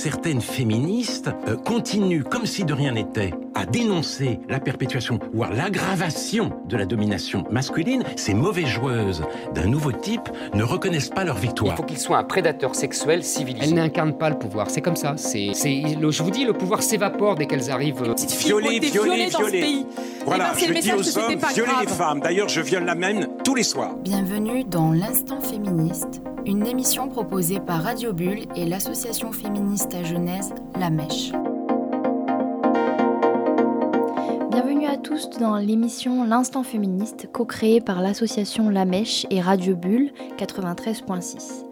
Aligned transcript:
certaines 0.00 0.40
féministes 0.40 1.30
euh, 1.46 1.56
continuent, 1.56 2.22
comme 2.22 2.46
si 2.46 2.64
de 2.64 2.72
rien 2.72 2.92
n'était, 2.92 3.32
à 3.60 3.66
dénoncer 3.66 4.40
la 4.48 4.58
perpétuation, 4.58 5.18
voire 5.34 5.52
l'aggravation 5.52 6.50
de 6.66 6.76
la 6.78 6.86
domination 6.86 7.44
masculine, 7.50 8.02
ces 8.16 8.32
mauvaises 8.32 8.66
joueuses 8.66 9.22
d'un 9.54 9.66
nouveau 9.66 9.92
type 9.92 10.28
ne 10.54 10.62
reconnaissent 10.62 11.10
pas 11.10 11.24
leur 11.24 11.36
victoire. 11.36 11.74
Il 11.74 11.76
faut 11.76 11.82
qu'il 11.82 11.98
soit 11.98 12.16
un 12.18 12.24
prédateur 12.24 12.74
sexuel 12.74 13.22
civilisé. 13.22 13.66
Elles 13.66 13.74
n'incarnent 13.74 14.16
pas 14.16 14.30
le 14.30 14.38
pouvoir, 14.38 14.70
c'est 14.70 14.80
comme 14.80 14.96
ça. 14.96 15.14
C'est, 15.18 15.50
c'est, 15.52 15.82
le- 16.00 16.10
je 16.10 16.22
vous 16.22 16.30
dis, 16.30 16.44
le 16.44 16.52
pouvoir 16.54 16.82
s'évapore 16.82 17.34
dès 17.34 17.46
qu'elles 17.46 17.70
arrivent. 17.70 18.02
euh, 18.02 18.14
Violer, 18.38 18.78
violer, 18.80 19.26
violer. 19.26 19.84
Voilà, 20.24 20.52
Eh 20.56 20.60
ben, 20.60 20.66
je 20.68 20.72
le 20.74 20.80
dis 20.80 20.92
aux 20.92 21.18
hommes, 21.18 21.34
violer 21.54 21.72
les 21.82 21.86
femmes. 21.86 22.20
D'ailleurs, 22.20 22.48
je 22.48 22.60
viole 22.62 22.84
la 22.84 22.94
même 22.94 23.26
tous 23.44 23.54
les 23.54 23.62
soirs. 23.62 23.94
Bienvenue 24.02 24.64
dans 24.64 24.92
l'Instant 24.92 25.40
Féministe, 25.40 26.22
une 26.46 26.66
émission 26.66 27.08
proposée 27.08 27.60
par 27.60 27.82
Radio 27.82 28.12
Bulle 28.14 28.44
et 28.56 28.64
l'association 28.64 29.32
féministe 29.32 29.94
à 29.94 30.02
Genèse, 30.02 30.54
La 30.78 30.88
Mèche. 30.88 31.32
Dans 35.40 35.56
l'émission 35.56 36.24
L'Instant 36.24 36.62
Féministe, 36.62 37.28
co-créée 37.32 37.80
par 37.80 38.00
l'association 38.00 38.70
La 38.70 38.84
Mèche 38.84 39.26
et 39.30 39.40
Radio 39.40 39.74
Bulle 39.74 40.12
93.6. 40.38 41.64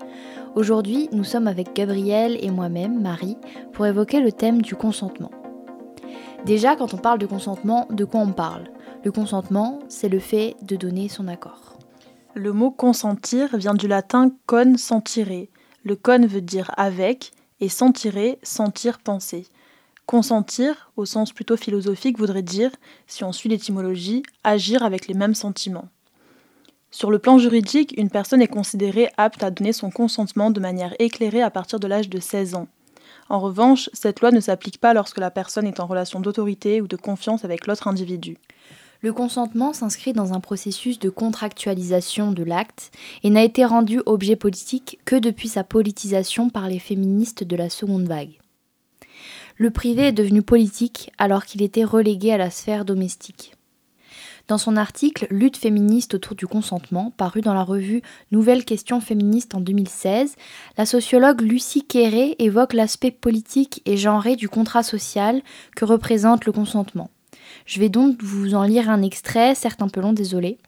Aujourd'hui, 0.57 1.09
nous 1.13 1.23
sommes 1.23 1.47
avec 1.47 1.73
Gabrielle 1.73 2.37
et 2.41 2.51
moi-même, 2.51 3.01
Marie, 3.01 3.37
pour 3.73 3.87
évoquer 3.87 4.21
le 4.21 4.33
thème 4.33 4.61
du 4.61 4.75
consentement. 4.75 5.31
Déjà, 6.47 6.75
quand 6.75 6.95
on 6.95 6.99
parle 6.99 7.21
de 7.21 7.27
consentement, 7.27 7.87
de 7.91 8.05
quoi 8.05 8.21
on 8.21 8.33
parle? 8.33 8.71
Le 9.05 9.13
consentement, 9.13 9.79
c'est 9.89 10.09
le 10.09 10.19
fait 10.19 10.57
de 10.63 10.75
donner 10.75 11.09
son 11.09 11.29
accord. 11.29 11.79
Le 12.35 12.53
mot 12.53 12.73
consentir 12.73 13.57
vient 13.57 13.75
du 13.75 13.87
latin 13.87 14.33
con 14.47 14.77
sentire. 14.77 15.47
Le 15.85 15.95
con 15.95 16.27
veut 16.27 16.41
dire 16.41 16.73
avec 16.77 17.31
et 17.61 17.69
sentire, 17.69 18.35
sentir, 18.43 18.99
penser. 18.99 19.47
Consentir, 20.09 20.91
au 20.97 21.05
sens 21.05 21.35
plutôt 21.35 21.59
philosophique, 21.59 22.17
voudrait 22.17 22.41
dire, 22.41 22.71
si 23.07 23.25
on 23.25 23.33
suit 23.33 23.51
l'étymologie, 23.51 24.23
agir 24.43 24.83
avec 24.83 25.07
les 25.07 25.13
mêmes 25.13 25.35
sentiments. 25.35 25.91
Sur 26.91 27.11
le 27.11 27.19
plan 27.19 27.37
juridique, 27.37 27.93
une 27.99 28.09
personne 28.09 28.41
est 28.41 28.49
considérée 28.49 29.11
apte 29.19 29.45
à 29.45 29.51
donner 29.51 29.75
son 29.75 29.91
consentement 29.91 30.51
de 30.51 30.61
manière 30.61 30.95
éclairée 30.99 31.43
à 31.43 31.51
partir 31.51 31.79
de 31.79 31.87
l'âge 31.87 32.09
de 32.09 32.21
16 32.21 32.55
ans. 32.55 32.69
En 33.29 33.39
revanche, 33.39 33.91
cette 33.93 34.23
loi 34.23 34.31
ne 34.31 34.41
s'applique 34.41 34.81
pas 34.81 34.95
lorsque 34.95 35.19
la 35.19 35.31
personne 35.31 35.67
est 35.67 35.79
en 35.79 35.87
relation 35.87 36.21
d'autorité 36.21 36.81
ou 36.81 36.89
de 36.89 36.97
confiance 36.97 37.45
avec 37.45 37.67
l'autre 37.67 37.87
individu. 37.87 38.39
Le 39.03 39.13
consentement 39.13 39.75
s'inscrit 39.75 40.15
dans 40.15 40.33
un 40.33 40.41
processus 40.41 40.99
de 40.99 41.11
contractualisation 41.11 42.33
de 42.33 42.45
l'acte 42.45 42.93
et 43.25 43.29
n'a 43.29 43.45
été 43.45 43.67
rendu 43.67 44.01
objet 44.07 44.37
politique 44.37 45.01
que 45.05 45.17
depuis 45.17 45.49
sa 45.49 45.65
politisation 45.65 46.49
par 46.49 46.67
les 46.67 46.79
féministes 46.79 47.45
de 47.45 47.57
la 47.57 47.69
seconde 47.69 48.09
vague. 48.09 48.39
Le 49.61 49.71
privé 49.73 50.05
est 50.05 50.13
devenu 50.13 50.41
politique 50.41 51.11
alors 51.19 51.45
qu'il 51.45 51.63
était 51.63 51.83
relégué 51.83 52.33
à 52.33 52.39
la 52.39 52.49
sphère 52.49 52.85
domestique. 52.85 53.57
Dans 54.47 54.57
son 54.57 54.77
article 54.77 55.27
Lutte 55.31 55.57
féministe 55.57 56.15
autour 56.15 56.37
du 56.37 56.47
consentement, 56.47 57.13
paru 57.17 57.41
dans 57.41 57.55
la 57.55 57.65
revue 57.65 58.01
Nouvelles 58.31 58.65
questions 58.65 59.01
féministes 59.01 59.57
en 59.57 59.61
2016, 59.61 60.37
la 60.79 60.87
sociologue 60.87 61.41
Lucie 61.41 61.85
Quéré 61.85 62.37
évoque 62.39 62.73
l'aspect 62.73 63.11
politique 63.11 63.83
et 63.85 63.97
genré 63.97 64.37
du 64.37 64.49
contrat 64.49 64.85
social 64.85 65.43
que 65.75 65.85
représente 65.85 66.47
le 66.47 66.53
consentement. 66.53 67.11
Je 67.67 67.81
vais 67.81 67.89
donc 67.89 68.23
vous 68.23 68.55
en 68.55 68.63
lire 68.63 68.89
un 68.89 69.03
extrait, 69.03 69.57
certes 69.57 69.83
un 69.83 69.89
peu 69.89 70.01
long, 70.01 70.13
désolé. 70.13 70.59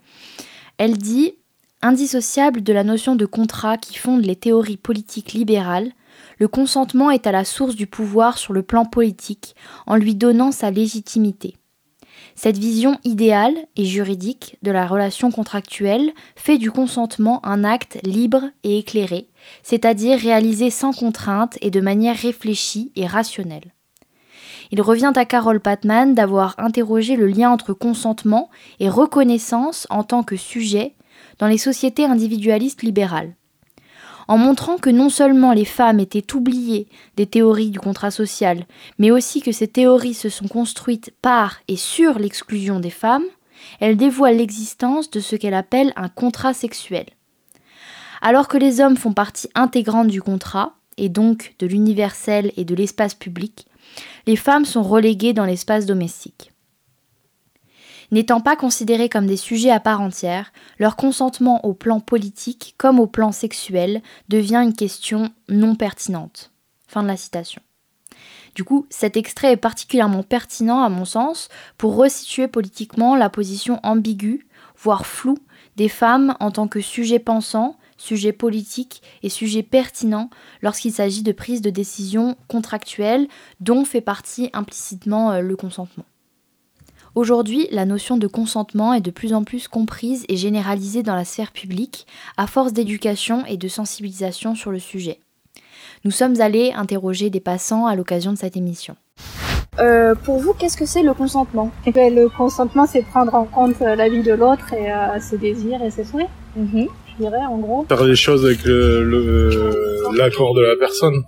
Elle 0.78 0.98
dit 0.98 1.34
Indissociable 1.80 2.62
de 2.62 2.72
la 2.72 2.84
notion 2.84 3.14
de 3.14 3.24
contrat 3.24 3.78
qui 3.78 3.96
fonde 3.96 4.24
les 4.24 4.36
théories 4.36 4.77
politiques 4.77 5.33
libérales, 5.33 5.92
le 6.41 6.48
consentement 6.48 7.10
est 7.10 7.27
à 7.27 7.33
la 7.33 7.44
source 7.44 7.77
du 7.77 7.86
pouvoir 7.86 8.38
sur 8.38 8.55
le 8.55 8.62
plan 8.62 8.86
politique 8.86 9.55
en 9.86 9.94
lui 9.94 10.14
donnant 10.14 10.52
sa 10.52 10.70
légitimité. 10.70 11.55
Cette 12.34 12.56
vision 12.56 12.98
idéale 13.05 13.55
et 13.77 13.84
juridique 13.84 14.56
de 14.62 14.70
la 14.70 14.86
relation 14.86 15.30
contractuelle 15.30 16.12
fait 16.36 16.56
du 16.56 16.70
consentement 16.70 17.45
un 17.45 17.62
acte 17.62 17.98
libre 18.05 18.45
et 18.64 18.79
éclairé, 18.79 19.29
c'est-à-dire 19.62 20.18
réalisé 20.18 20.70
sans 20.70 20.92
contrainte 20.92 21.58
et 21.61 21.70
de 21.70 21.80
manière 21.80 22.17
réfléchie 22.17 22.90
et 22.96 23.06
rationnelle. 23.06 23.74
Il 24.70 24.80
revient 24.80 25.12
à 25.14 25.27
Carole 25.27 25.61
Patman 25.61 26.14
d'avoir 26.14 26.55
interrogé 26.56 27.17
le 27.17 27.27
lien 27.27 27.50
entre 27.50 27.74
consentement 27.74 28.48
et 28.79 28.89
reconnaissance 28.89 29.86
en 29.90 30.05
tant 30.05 30.23
que 30.23 30.36
sujet 30.36 30.95
dans 31.39 31.48
les 31.48 31.58
sociétés 31.58 32.05
individualistes 32.06 32.83
libérales. 32.83 33.34
En 34.30 34.39
montrant 34.39 34.77
que 34.77 34.91
non 34.91 35.08
seulement 35.08 35.52
les 35.52 35.64
femmes 35.64 35.98
étaient 35.98 36.36
oubliées 36.36 36.86
des 37.17 37.27
théories 37.27 37.70
du 37.70 37.80
contrat 37.80 38.13
social, 38.13 38.64
mais 38.96 39.11
aussi 39.11 39.42
que 39.42 39.51
ces 39.51 39.67
théories 39.67 40.14
se 40.14 40.29
sont 40.29 40.46
construites 40.46 41.13
par 41.20 41.57
et 41.67 41.74
sur 41.74 42.17
l'exclusion 42.17 42.79
des 42.79 42.91
femmes, 42.91 43.24
elle 43.80 43.96
dévoile 43.96 44.36
l'existence 44.36 45.11
de 45.11 45.18
ce 45.18 45.35
qu'elle 45.35 45.52
appelle 45.52 45.92
un 45.96 46.08
contrat 46.08 46.55
sexuel. 46.55 47.07
Alors 48.23 48.46
que 48.46 48.57
les 48.57 48.80
hommes 48.80 48.96
font 48.96 49.14
partie 49.14 49.51
intégrante 49.57 50.07
du 50.07 50.23
contrat, 50.23 50.77
et 50.97 51.08
donc 51.08 51.57
de 51.58 51.67
l'universel 51.67 52.52
et 52.57 52.64
de 52.64 52.77
l'espace 52.77 53.14
public, 53.14 53.67
les 54.29 54.36
femmes 54.36 54.64
sont 54.64 54.85
reléguées 54.85 55.33
dans 55.33 55.45
l'espace 55.45 55.86
domestique. 55.86 56.49
N'étant 58.11 58.41
pas 58.41 58.57
considérées 58.57 59.09
comme 59.09 59.27
des 59.27 59.37
sujets 59.37 59.71
à 59.71 59.79
part 59.79 60.01
entière, 60.01 60.53
leur 60.79 60.97
consentement 60.97 61.65
au 61.65 61.75
plan 61.75 62.01
politique 62.01 62.75
comme 62.77 62.98
au 62.98 63.07
plan 63.07 63.31
sexuel 63.31 64.03
devient 64.29 64.63
une 64.65 64.75
question 64.75 65.31
non 65.48 65.77
pertinente. 65.77 66.51
Fin 66.89 67.03
de 67.03 67.09
la 67.09 67.17
citation. 67.17 67.63
Du 68.57 68.65
coup, 68.65 68.87
cet 68.91 69.17
extrait 69.17 69.53
est 69.53 69.57
particulièrement 69.57 70.25
pertinent 70.25 70.83
à 70.83 70.89
mon 70.89 71.05
sens 71.05 71.48
pour 71.79 71.95
resituer 71.95 72.48
politiquement 72.48 73.15
la 73.15 73.31
position 73.31 73.79
ambiguë, 73.85 74.48
voire 74.77 75.07
floue, 75.07 75.39
des 75.77 75.89
femmes 75.89 76.35
en 76.41 76.51
tant 76.51 76.67
que 76.67 76.81
sujet 76.81 77.21
pensant, 77.21 77.77
sujet 77.97 78.33
politique 78.33 79.03
et 79.23 79.29
sujet 79.29 79.63
pertinent 79.63 80.31
lorsqu'il 80.63 80.92
s'agit 80.92 81.23
de 81.23 81.33
prise 81.33 81.63
de 81.63 81.71
décision 81.71 82.37
contractuelle 82.48 83.29
dont 83.61 83.85
fait 83.85 84.01
partie 84.01 84.51
implicitement 84.53 85.31
euh, 85.31 85.41
le 85.42 85.55
consentement. 85.55 86.05
Aujourd'hui, 87.15 87.67
la 87.73 87.85
notion 87.87 88.17
de 88.17 88.27
consentement 88.27 88.95
est 88.95 89.01
de 89.01 89.11
plus 89.11 89.35
en 89.35 89.43
plus 89.45 89.67
comprise 89.69 90.25
et 90.29 90.37
généralisée 90.37 91.03
dans 91.03 91.17
la 91.17 91.25
sphère 91.25 91.51
publique 91.53 92.07
à 92.37 92.47
force 92.47 92.73
d'éducation 92.73 93.45
et 93.47 93.57
de 93.57 93.69
sensibilisation 93.69 94.55
sur 94.55 94.71
le 94.71 94.79
sujet. 94.79 95.19
Nous 96.05 96.11
sommes 96.13 96.41
allés 96.41 96.73
interroger 96.75 97.29
des 97.31 97.41
passants 97.41 97.87
à 97.87 97.97
l'occasion 97.97 98.33
de 98.33 98.39
cette 98.39 98.57
émission. 98.57 98.97
Euh, 99.79 100.15
pour 100.15 100.39
vous, 100.39 100.53
qu'est-ce 100.55 100.77
que 100.77 100.87
c'est 100.87 101.03
le 101.03 101.15
consentement? 101.15 101.71
Ben, 101.95 102.15
Le 102.15 102.29
consentement, 102.29 102.87
c'est 102.87 103.03
prendre 103.03 103.35
en 103.35 103.45
compte 103.45 103.81
euh, 103.83 103.95
la 103.97 104.09
vie 104.09 104.23
de 104.23 104.33
l'autre 104.33 104.73
et 104.73 104.92
euh, 104.92 105.19
ses 105.21 105.39
désirs 105.39 105.83
et 105.83 105.91
ses 105.91 106.05
souhaits, 106.05 106.29
Mhm. 106.57 106.87
je 107.19 107.25
dirais, 107.25 107.45
en 107.48 107.59
gros. 107.59 107.85
Faire 107.89 108.05
les 108.05 108.17
choses 108.17 108.45
avec 108.45 108.65
le- 108.65 109.05
le- 109.05 110.17
l'accord 110.17 110.55
de 110.55 110.63
la 110.63 110.77
personne. 110.77 111.23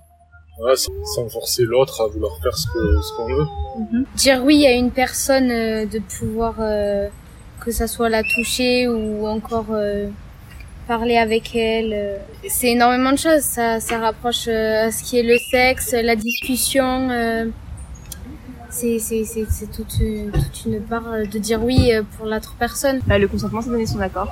Voilà, 0.58 0.76
sans, 0.76 1.28
forcer 1.28 1.64
l'autre 1.64 2.02
à 2.02 2.08
vouloir 2.08 2.32
faire 2.42 2.56
ce 2.56 2.66
qu'on 3.16 3.26
veut. 3.26 3.46
Dire 4.16 4.42
oui 4.44 4.66
à 4.66 4.72
une 4.72 4.90
personne, 4.90 5.50
euh, 5.50 5.86
de 5.86 5.98
pouvoir 5.98 6.54
euh, 6.60 7.08
que 7.60 7.70
ça 7.70 7.86
soit 7.86 8.08
la 8.10 8.22
toucher 8.22 8.86
ou 8.88 9.26
encore 9.26 9.66
euh, 9.70 10.08
parler 10.86 11.16
avec 11.16 11.56
elle. 11.56 11.92
euh. 11.94 12.18
C'est 12.48 12.68
énormément 12.72 13.12
de 13.12 13.18
choses. 13.18 13.40
Ça, 13.42 13.80
ça 13.80 13.98
rapproche 13.98 14.46
euh, 14.48 14.86
à 14.88 14.92
ce 14.92 15.02
qui 15.02 15.18
est 15.18 15.22
le 15.22 15.38
sexe, 15.38 15.92
la 15.92 16.16
discussion. 16.16 17.10
euh. 17.10 17.46
C'est 18.70 18.98
toute 19.74 19.98
une, 20.00 20.30
toute 20.32 20.64
une 20.66 20.80
part 20.80 21.04
de 21.30 21.38
dire 21.38 21.62
oui 21.62 21.92
pour 22.16 22.26
l'autre 22.26 22.54
personne. 22.58 23.00
Bah, 23.06 23.19
le 23.19 23.28
consentement, 23.28 23.60
c'est 23.60 23.69
donner 23.69 23.84
son 23.86 24.00
accord. 24.00 24.28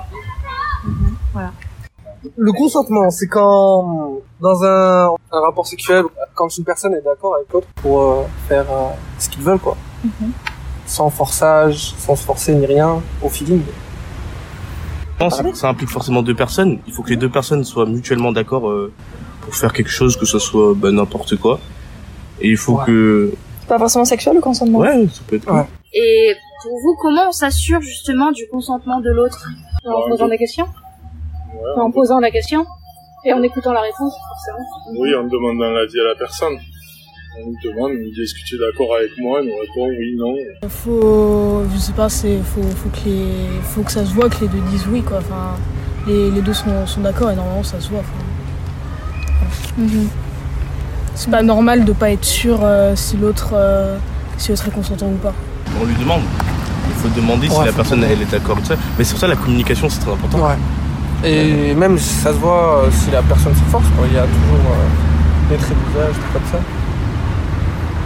Le 2.37 2.51
consentement, 2.51 3.09
c'est 3.09 3.27
quand, 3.27 4.19
dans 4.39 4.63
un, 4.63 5.07
un 5.31 5.39
rapport 5.41 5.65
sexuel, 5.65 6.03
quand 6.35 6.55
une 6.55 6.63
personne 6.63 6.93
est 6.93 7.01
d'accord 7.01 7.35
avec 7.35 7.51
l'autre 7.51 7.67
pour 7.81 8.01
euh, 8.01 8.23
faire 8.47 8.65
euh, 8.69 8.89
ce 9.17 9.27
qu'ils 9.29 9.41
veulent, 9.41 9.59
quoi. 9.59 9.75
Sans 10.85 11.09
forçage, 11.09 11.93
sans 11.97 12.15
se 12.15 12.23
forcer 12.23 12.53
ni 12.53 12.65
rien, 12.65 13.01
au 13.23 13.29
feeling. 13.29 13.63
Non, 15.19 15.29
ça, 15.29 15.43
ça 15.53 15.69
implique 15.69 15.89
forcément 15.89 16.21
deux 16.21 16.35
personnes. 16.35 16.79
Il 16.85 16.93
faut 16.93 17.01
que 17.01 17.09
les 17.09 17.15
deux 17.15 17.29
personnes 17.29 17.63
soient 17.63 17.85
mutuellement 17.85 18.31
d'accord 18.31 18.69
euh, 18.69 18.91
pour 19.41 19.55
faire 19.55 19.73
quelque 19.73 19.89
chose, 19.89 20.15
que 20.15 20.25
ce 20.25 20.37
soit 20.37 20.73
bah, 20.75 20.91
n'importe 20.91 21.37
quoi. 21.37 21.59
Et 22.39 22.49
il 22.49 22.57
faut 22.57 22.75
que... 22.75 23.33
Pas 23.67 23.79
forcément 23.79 24.05
sexuel, 24.05 24.35
le 24.35 24.41
consentement? 24.41 24.79
Ouais, 24.79 25.07
ça 25.11 25.21
peut 25.27 25.37
être... 25.37 25.51
Ouais. 25.51 25.65
Et 25.93 26.33
pour 26.61 26.79
vous, 26.79 26.95
comment 27.01 27.29
on 27.29 27.31
s'assure 27.31 27.81
justement 27.81 28.31
du 28.31 28.47
consentement 28.47 28.99
de 28.99 29.09
l'autre? 29.09 29.47
En 29.85 30.07
posant 30.07 30.27
des 30.27 30.37
questions? 30.37 30.67
Ouais, 31.53 31.81
En 31.81 31.91
posant 31.91 32.19
la 32.19 32.31
question 32.31 32.65
et 33.25 33.33
en 33.33 33.41
écoutant 33.43 33.73
la 33.73 33.81
réponse, 33.81 34.13
forcément. 34.29 34.65
Oui, 34.99 35.13
en 35.15 35.23
demandant 35.23 35.71
l'avis 35.71 35.99
à 35.99 36.07
la 36.09 36.15
personne. 36.15 36.53
On 37.39 37.45
nous 37.47 37.55
demande, 37.63 37.91
on 37.91 38.21
est-ce 38.21 38.33
que 38.33 38.39
tu 38.45 38.55
es 38.55 38.59
d'accord 38.59 38.95
avec 38.95 39.11
moi? 39.19 39.39
Elle 39.39 39.45
nous 39.47 39.57
répond 39.57 39.87
oui, 39.87 40.15
non. 40.17 40.35
Faut, 40.69 41.63
je 41.73 41.77
sais 41.79 41.93
pas, 41.93 42.09
c'est, 42.09 42.39
faut, 42.39 42.61
faut 42.63 42.89
que 42.89 43.05
les, 43.07 43.61
faut 43.63 43.83
que 43.83 43.91
ça 43.91 44.05
se 44.05 44.13
voit 44.13 44.29
que 44.29 44.41
les 44.41 44.47
deux 44.47 44.59
disent 44.69 44.87
oui, 44.91 45.01
quoi. 45.01 45.19
Enfin, 45.19 45.55
les, 46.07 46.29
les 46.31 46.41
deux 46.41 46.53
sont, 46.53 46.85
sont 46.87 47.01
d'accord 47.01 47.31
et 47.31 47.35
normalement 47.35 47.63
ça 47.63 47.79
se 47.79 47.89
voit. 47.89 47.99
Enfin, 47.99 48.25
Mhm. 49.77 50.09
C'est 51.15 51.31
pas 51.31 51.41
normal 51.43 51.85
de 51.85 51.93
pas 51.93 52.11
être 52.11 52.25
sûr 52.25 52.59
si 52.95 53.15
l'autre 53.17 53.53
si 54.37 54.51
l'autre 54.51 54.67
est 54.67 54.71
consentant 54.71 55.07
ou 55.07 55.15
pas. 55.17 55.33
On 55.81 55.85
lui 55.85 55.95
demande. 55.95 56.21
Il 56.89 56.93
faut 56.95 57.09
demander 57.15 57.47
si 57.47 57.63
la 57.65 57.71
personne 57.71 58.03
elle 58.03 58.21
est 58.21 58.31
d'accord. 58.31 58.57
Mais 58.97 59.03
c'est 59.03 59.11
pour 59.11 59.19
ça 59.19 59.27
la 59.27 59.35
communication 59.35 59.87
c'est 59.89 59.99
très 59.99 60.11
important. 60.11 60.39
Ouais. 60.39 60.55
Et 61.23 61.75
même 61.75 61.97
ça 61.97 62.31
se 62.31 62.37
voit 62.37 62.83
si 62.91 63.11
la 63.11 63.21
personne 63.21 63.53
s'efforce. 63.53 63.85
Il 64.07 64.13
y 64.13 64.17
a 64.17 64.23
toujours 64.23 64.75
des 65.49 65.57
traits 65.57 65.77
de 65.77 65.91
visage, 65.91 66.15
tout 66.15 66.33
comme 66.33 66.47
ça. 66.51 66.57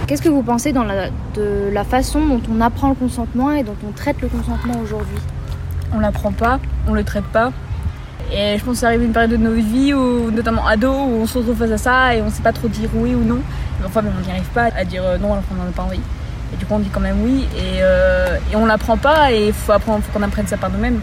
Qu'est-ce 0.08 0.22
que 0.22 0.30
vous 0.30 0.44
pensez 0.44 0.72
dans 0.72 0.84
la, 0.84 1.10
de 1.34 1.70
la 1.72 1.84
façon 1.84 2.26
dont 2.28 2.42
on 2.56 2.62
apprend 2.62 2.90
le 2.90 2.96
consentement 2.96 3.52
et 3.52 3.64
dont 3.64 3.76
on 3.88 3.92
traite 3.92 4.22
le 4.22 4.28
consentement 4.28 4.76
aujourd'hui? 4.84 5.18
On 5.96 6.00
l'apprend 6.00 6.32
pas, 6.32 6.60
on 6.88 6.94
le 6.94 7.04
traite 7.04 7.26
pas. 7.26 7.52
Et 8.32 8.58
je 8.58 8.64
pense 8.64 8.74
que 8.74 8.80
ça 8.82 8.88
arrive 8.88 9.04
une 9.04 9.14
période 9.14 9.32
de 9.32 9.38
nos 9.38 9.54
vies, 9.54 9.94
où, 9.94 10.30
notamment 10.32 10.66
ado, 10.68 10.92
où 10.92 11.22
on 11.22 11.26
se 11.26 11.38
retrouve 11.38 11.58
face 11.58 11.72
à 11.72 11.78
ça 11.78 12.16
et 12.16 12.22
on 12.22 12.30
sait 12.30 12.44
pas 12.44 12.54
trop 12.54 12.68
dire 12.68 12.90
oui 12.96 13.16
ou 13.16 13.24
non. 13.24 13.40
enfin, 13.86 14.02
on 14.02 14.26
n'y 14.26 14.32
arrive 14.32 14.50
pas 14.54 14.70
à 14.76 14.84
dire 14.84 15.04
euh, 15.04 15.18
non 15.18 15.34
alors 15.34 15.48
qu'on 15.48 15.56
n'en 15.56 15.70
a 15.70 15.74
pas 15.76 15.84
envie. 15.84 16.02
Et 16.54 16.58
du 16.58 16.66
coup, 16.66 16.74
on 16.74 16.80
dit 16.80 16.90
quand 16.92 17.00
même 17.00 17.22
oui 17.24 17.48
et, 17.56 17.80
euh, 17.82 18.38
et 18.52 18.56
on 18.56 18.66
l'apprend 18.66 18.98
pas 18.98 19.32
et 19.32 19.48
il 19.48 19.54
faut, 19.54 19.74
faut 19.74 20.12
qu'on 20.14 20.24
apprenne 20.24 20.48
ça 20.48 20.58
par 20.58 20.70
nous-mêmes. 20.70 21.00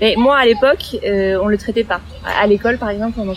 Et 0.00 0.16
moi, 0.16 0.36
à 0.38 0.46
l'époque, 0.46 0.96
euh, 1.04 1.38
on 1.42 1.48
le 1.48 1.58
traitait 1.58 1.84
pas. 1.84 2.00
À 2.24 2.46
l'école, 2.46 2.78
par 2.78 2.88
exemple, 2.88 3.18
on, 3.20 3.34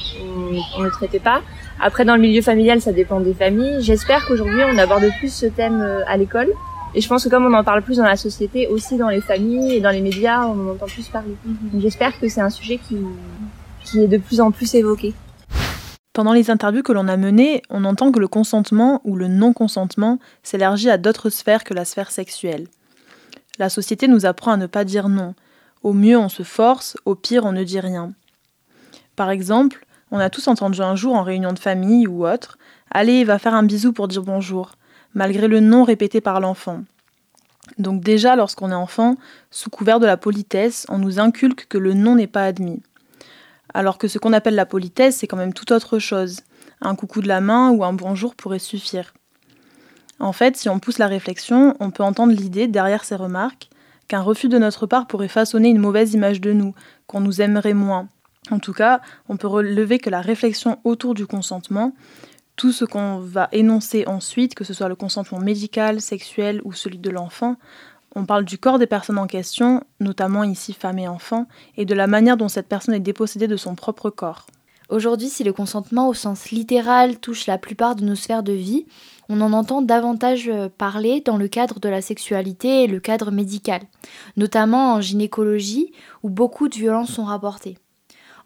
on, 0.77 0.81
le 0.81 0.91
traitait 0.91 1.19
pas. 1.19 1.41
Après, 1.79 2.05
dans 2.05 2.15
le 2.15 2.21
milieu 2.21 2.41
familial, 2.41 2.81
ça 2.81 2.93
dépend 2.93 3.19
des 3.19 3.33
familles. 3.33 3.81
J'espère 3.81 4.25
qu'aujourd'hui, 4.25 4.61
on 4.65 4.77
aborde 4.77 5.05
plus 5.19 5.33
ce 5.33 5.45
thème 5.45 5.81
euh, 5.81 6.01
à 6.07 6.15
l'école. 6.15 6.53
Et 6.95 7.01
je 7.01 7.07
pense 7.09 7.23
que 7.23 7.29
comme 7.29 7.45
on 7.45 7.53
en 7.53 7.63
parle 7.63 7.81
plus 7.81 7.97
dans 7.97 8.05
la 8.05 8.15
société, 8.15 8.67
aussi 8.67 8.97
dans 8.97 9.09
les 9.09 9.19
familles 9.19 9.73
et 9.73 9.81
dans 9.81 9.89
les 9.89 10.01
médias, 10.01 10.45
on 10.45 10.69
en 10.69 10.71
entend 10.73 10.85
plus 10.85 11.07
parler. 11.07 11.35
Mhm. 11.45 11.81
J'espère 11.81 12.17
que 12.19 12.29
c'est 12.29 12.41
un 12.41 12.51
sujet 12.51 12.77
qui, 12.77 12.97
qui 13.83 14.01
est 14.01 14.07
de 14.07 14.17
plus 14.17 14.39
en 14.39 14.51
plus 14.51 14.73
évoqué. 14.75 15.13
Pendant 16.13 16.33
les 16.33 16.51
interviews 16.51 16.83
que 16.83 16.93
l'on 16.93 17.07
a 17.07 17.17
menées, 17.17 17.63
on 17.71 17.83
entend 17.85 18.11
que 18.11 18.19
le 18.19 18.27
consentement 18.27 19.01
ou 19.03 19.15
le 19.15 19.27
non-consentement 19.27 20.19
s'élargit 20.43 20.91
à 20.91 20.99
d'autres 20.99 21.31
sphères 21.31 21.63
que 21.63 21.73
la 21.73 21.85
sphère 21.85 22.11
sexuelle. 22.11 22.67
La 23.57 23.69
société 23.69 24.07
nous 24.07 24.27
apprend 24.27 24.51
à 24.51 24.57
ne 24.57 24.67
pas 24.67 24.85
dire 24.85 25.09
non. 25.09 25.33
Au 25.83 25.93
mieux, 25.93 26.17
on 26.17 26.29
se 26.29 26.43
force, 26.43 26.97
au 27.05 27.15
pire, 27.15 27.45
on 27.45 27.51
ne 27.51 27.63
dit 27.63 27.79
rien. 27.79 28.13
Par 29.15 29.29
exemple, 29.29 29.85
on 30.11 30.19
a 30.19 30.29
tous 30.29 30.47
entendu 30.47 30.81
un 30.81 30.95
jour 30.95 31.15
en 31.15 31.23
réunion 31.23 31.53
de 31.53 31.59
famille 31.59 32.07
ou 32.07 32.25
autre 32.25 32.57
Allez, 32.89 33.23
va 33.23 33.39
faire 33.39 33.53
un 33.53 33.63
bisou 33.63 33.91
pour 33.91 34.07
dire 34.07 34.23
bonjour, 34.23 34.73
malgré 35.13 35.47
le 35.47 35.59
non 35.59 35.83
répété 35.83 36.21
par 36.21 36.39
l'enfant. 36.39 36.83
Donc, 37.77 38.01
déjà, 38.01 38.35
lorsqu'on 38.35 38.71
est 38.71 38.75
enfant, 38.75 39.15
sous 39.51 39.69
couvert 39.69 39.99
de 39.99 40.05
la 40.05 40.17
politesse, 40.17 40.85
on 40.89 40.99
nous 40.99 41.19
inculque 41.19 41.67
que 41.67 41.77
le 41.77 41.93
non 41.93 42.15
n'est 42.15 42.27
pas 42.27 42.45
admis 42.45 42.81
alors 43.73 43.97
que 43.97 44.07
ce 44.07 44.19
qu'on 44.19 44.33
appelle 44.33 44.55
la 44.55 44.65
politesse, 44.65 45.17
c'est 45.17 45.27
quand 45.27 45.37
même 45.37 45.53
tout 45.53 45.71
autre 45.73 45.99
chose. 45.99 46.41
Un 46.81 46.95
coucou 46.95 47.21
de 47.21 47.27
la 47.27 47.41
main 47.41 47.71
ou 47.71 47.83
un 47.83 47.93
bonjour 47.93 48.35
pourrait 48.35 48.59
suffire. 48.59 49.13
En 50.19 50.33
fait, 50.33 50.55
si 50.57 50.69
on 50.69 50.79
pousse 50.79 50.99
la 50.99 51.07
réflexion, 51.07 51.75
on 51.79 51.91
peut 51.91 52.03
entendre 52.03 52.33
l'idée 52.33 52.67
derrière 52.67 53.03
ces 53.03 53.15
remarques 53.15 53.69
qu'un 54.07 54.21
refus 54.21 54.49
de 54.49 54.57
notre 54.57 54.85
part 54.85 55.07
pourrait 55.07 55.27
façonner 55.27 55.69
une 55.69 55.79
mauvaise 55.79 56.13
image 56.13 56.41
de 56.41 56.53
nous, 56.53 56.73
qu'on 57.07 57.21
nous 57.21 57.41
aimerait 57.41 57.73
moins. 57.73 58.07
En 58.51 58.59
tout 58.59 58.73
cas, 58.73 59.01
on 59.29 59.37
peut 59.37 59.47
relever 59.47 59.99
que 59.99 60.09
la 60.09 60.21
réflexion 60.21 60.79
autour 60.83 61.13
du 61.13 61.25
consentement, 61.25 61.93
tout 62.55 62.71
ce 62.71 62.85
qu'on 62.85 63.17
va 63.17 63.49
énoncer 63.51 64.05
ensuite, 64.05 64.55
que 64.55 64.63
ce 64.63 64.73
soit 64.73 64.89
le 64.89 64.95
consentement 64.95 65.39
médical, 65.39 66.01
sexuel 66.01 66.61
ou 66.63 66.73
celui 66.73 66.99
de 66.99 67.09
l'enfant, 67.09 67.55
on 68.15 68.25
parle 68.25 68.45
du 68.45 68.57
corps 68.59 68.77
des 68.77 68.85
personnes 68.85 69.17
en 69.17 69.25
question, 69.25 69.83
notamment 69.99 70.43
ici 70.43 70.73
femmes 70.73 70.99
et 70.99 71.07
enfants, 71.07 71.47
et 71.77 71.85
de 71.85 71.95
la 71.95 72.05
manière 72.05 72.37
dont 72.37 72.49
cette 72.49 72.67
personne 72.67 72.93
est 72.93 72.99
dépossédée 72.99 73.47
de 73.47 73.57
son 73.57 73.73
propre 73.73 74.09
corps. 74.09 74.45
Aujourd'hui, 74.89 75.29
si 75.29 75.43
le 75.43 75.53
consentement 75.53 76.09
au 76.09 76.13
sens 76.13 76.51
littéral 76.51 77.17
touche 77.17 77.47
la 77.47 77.57
plupart 77.57 77.95
de 77.95 78.03
nos 78.03 78.15
sphères 78.15 78.43
de 78.43 78.53
vie, 78.53 78.85
on 79.29 79.41
en 79.41 79.53
entend 79.53 79.81
davantage 79.81 80.49
euh, 80.49 80.69
parler 80.69 81.21
dans 81.21 81.37
le 81.37 81.47
cadre 81.47 81.79
de 81.79 81.89
la 81.89 82.01
sexualité 82.01 82.83
et 82.83 82.87
le 82.87 82.99
cadre 82.99 83.31
médical, 83.31 83.81
notamment 84.37 84.93
en 84.93 85.01
gynécologie 85.01 85.91
où 86.23 86.29
beaucoup 86.29 86.67
de 86.69 86.75
violences 86.75 87.11
sont 87.11 87.25
rapportées. 87.25 87.77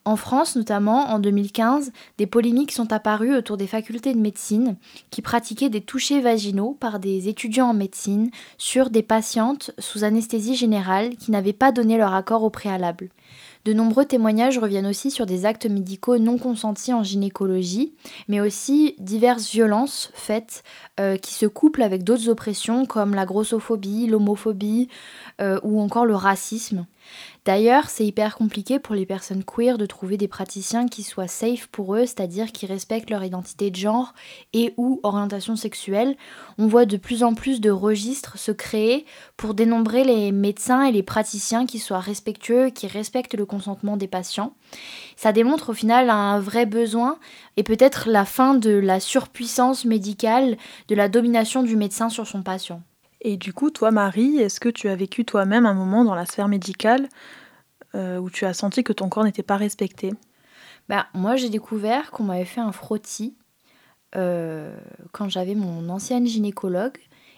En 0.08 0.16
France 0.16 0.56
notamment, 0.56 1.10
en 1.10 1.20
2015, 1.20 1.92
des 2.18 2.28
polémiques 2.28 2.72
sont 2.72 2.94
apparues 2.94 3.36
autour 3.36 3.58
des 3.58 3.68
facultés 3.68 4.14
de 4.14 4.20
médecine 4.20 4.78
qui 5.10 5.22
pratiquaient 5.22 5.70
des 5.70 5.82
touchés 5.82 6.22
vaginaux 6.22 6.78
par 6.80 7.02
des 7.02 7.28
étudiants 7.28 7.72
en 7.72 7.74
médecine 7.74 8.30
sur 8.58 8.90
des 8.90 9.04
patientes 9.04 9.72
sous 9.80 10.06
anesthésie 10.06 10.56
générale 10.56 11.18
qui 11.18 11.32
n'avaient 11.32 11.52
pas 11.52 11.74
donné 11.74 11.98
leur 11.98 12.14
accord 12.14 12.44
au 12.44 12.50
préalable. 12.50 13.10
De 13.68 13.74
nombreux 13.74 14.06
témoignages 14.06 14.60
reviennent 14.60 14.88
aussi 14.88 15.12
sur 15.12 15.26
des 15.26 15.46
actes 15.46 15.66
médicaux 15.66 16.20
non 16.20 16.38
consentis 16.38 16.94
en 16.94 17.04
gynécologie, 17.04 17.92
mais 18.30 18.40
aussi 18.40 18.96
diverses 18.98 19.52
violences 19.52 20.10
faites 20.14 20.64
euh, 21.02 21.18
qui 21.18 21.34
se 21.34 21.46
couplent 21.46 21.84
avec 21.84 22.06
d'autres 22.06 22.30
oppressions 22.30 22.86
comme 22.86 23.14
la 23.14 23.26
grossophobie, 23.26 24.08
l'homophobie 24.08 24.88
euh, 25.42 25.60
ou 25.64 25.82
encore 25.82 26.06
le 26.06 26.16
racisme. 26.16 26.86
D'ailleurs, 27.48 27.90
c'est 27.90 28.06
hyper 28.06 28.36
compliqué 28.36 28.78
pour 28.78 28.94
les 28.94 29.06
personnes 29.06 29.46
queer 29.46 29.78
de 29.78 29.86
trouver 29.86 30.18
des 30.18 30.28
praticiens 30.28 30.90
qui 30.90 31.02
soient 31.02 31.30
safe 31.30 31.68
pour 31.68 31.96
eux, 31.96 32.02
c'est-à-dire 32.02 32.52
qui 32.52 32.66
respectent 32.66 33.10
leur 33.10 33.24
identité 33.24 33.72
de 33.72 33.78
genre 33.78 34.14
et 34.52 34.74
ou 34.76 35.00
orientation 35.04 35.56
sexuelle. 35.56 36.18
On 36.58 36.68
voit 36.68 36.86
de 36.86 36.98
plus 36.98 37.24
en 37.24 37.36
plus 37.36 37.62
de 37.62 37.70
registres 37.70 38.38
se 38.38 38.52
créer 38.52 39.06
pour 39.38 39.54
dénombrer 39.54 40.04
les 40.04 40.34
médecins 40.34 40.84
et 40.84 40.92
les 40.92 41.04
praticiens 41.04 41.66
qui 41.66 41.80
soient 41.80 42.02
respectueux, 42.02 42.70
qui 42.70 42.86
respectent 42.86 43.36
le 43.36 43.46
consentement 43.46 43.96
des 43.96 44.10
patients. 44.10 44.54
Ça 45.16 45.32
démontre 45.32 45.70
au 45.70 45.74
final 45.74 46.10
un 46.10 46.42
vrai 46.42 46.66
besoin 46.66 47.18
et 47.56 47.64
peut-être 47.64 48.10
la 48.10 48.26
fin 48.26 48.56
de 48.56 48.72
la 48.72 49.00
surpuissance 49.00 49.86
médicale, 49.86 50.58
de 50.90 50.96
la 50.96 51.08
domination 51.08 51.64
du 51.64 51.78
médecin 51.78 52.10
sur 52.10 52.28
son 52.28 52.44
patient. 52.44 52.82
Et 53.22 53.38
du 53.38 53.54
coup, 53.54 53.72
toi, 53.72 53.92
Marie, 53.92 54.38
est-ce 54.38 54.60
que 54.60 54.70
tu 54.70 54.90
as 54.90 54.96
vécu 54.96 55.26
toi-même 55.26 55.66
un 55.66 55.74
moment 55.74 56.04
dans 56.04 56.16
la 56.16 56.26
sphère 56.26 56.48
médicale 56.48 57.10
euh, 57.96 58.18
où 58.18 58.30
tu 58.30 58.46
as 58.46 58.54
senti 58.54 58.84
que 58.84 58.94
ton 58.94 59.10
corps 59.10 59.24
n'était 59.24 59.44
pas 59.44 59.58
respecté? 59.58 60.14
Bah, 60.88 61.08
Moi, 61.14 61.36
j'ai 61.36 61.50
découvert 61.50 62.12
qu'on 62.12 62.24
m'avait 62.24 62.46
fait 62.46 62.62
un 62.62 62.72
frottis 62.72 63.36
euh, 64.16 64.78
quand 65.12 65.30
j'avais 65.30 65.56
mon 65.56 65.90
ancienne 65.90 66.28
gynécologue. 66.28 66.98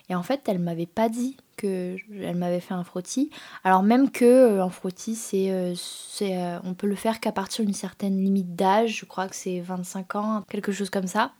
Et 0.09 0.15
en 0.15 0.23
fait, 0.23 0.41
elle 0.47 0.59
m'avait 0.59 0.85
pas 0.85 1.09
dit 1.09 1.37
que 1.59 1.95
elle 2.21 2.35
m'avait 2.35 2.59
fait 2.59 2.73
un 2.73 2.83
frottis. 2.83 3.29
Alors 3.63 3.83
même 3.83 4.11
que 4.11 4.25
euh, 4.25 4.63
un 4.63 4.69
frottis, 4.69 5.15
c'est, 5.15 5.73
c'est 5.75 6.37
on 6.63 6.73
peut 6.73 6.87
le 6.87 6.95
faire 6.95 7.19
qu'à 7.19 7.31
partir 7.31 7.65
d'une 7.65 7.73
certaine 7.73 8.17
limite 8.21 8.55
d'âge. 8.55 8.97
Je 8.99 9.05
crois 9.05 9.27
que 9.27 9.35
c'est 9.35 9.59
25 9.59 10.15
ans, 10.15 10.43
quelque 10.49 10.71
chose 10.71 10.89
comme 10.89 11.07
ça. 11.07 11.31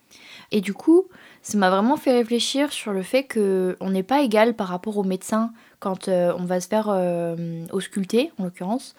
Et 0.52 0.62
du 0.62 0.74
coup, 0.74 1.08
ça 1.42 1.58
m'a 1.58 1.70
vraiment 1.70 1.98
fait 1.98 2.12
réfléchir 2.12 2.72
sur 2.72 2.94
le 2.94 3.04
fait 3.04 3.24
qu'on 3.24 3.90
n'est 3.90 4.04
pas 4.04 4.22
égal 4.22 4.56
par 4.56 4.68
rapport 4.68 4.98
aux 4.98 5.04
médecins 5.04 5.52
quand 5.80 6.08
euh, 6.08 6.34
on 6.38 6.46
va 6.46 6.60
se 6.60 6.68
faire 6.68 6.88
euh, 6.90 7.66
ausculter, 7.72 8.32
en 8.38 8.46
l'occurrence. 8.46 8.96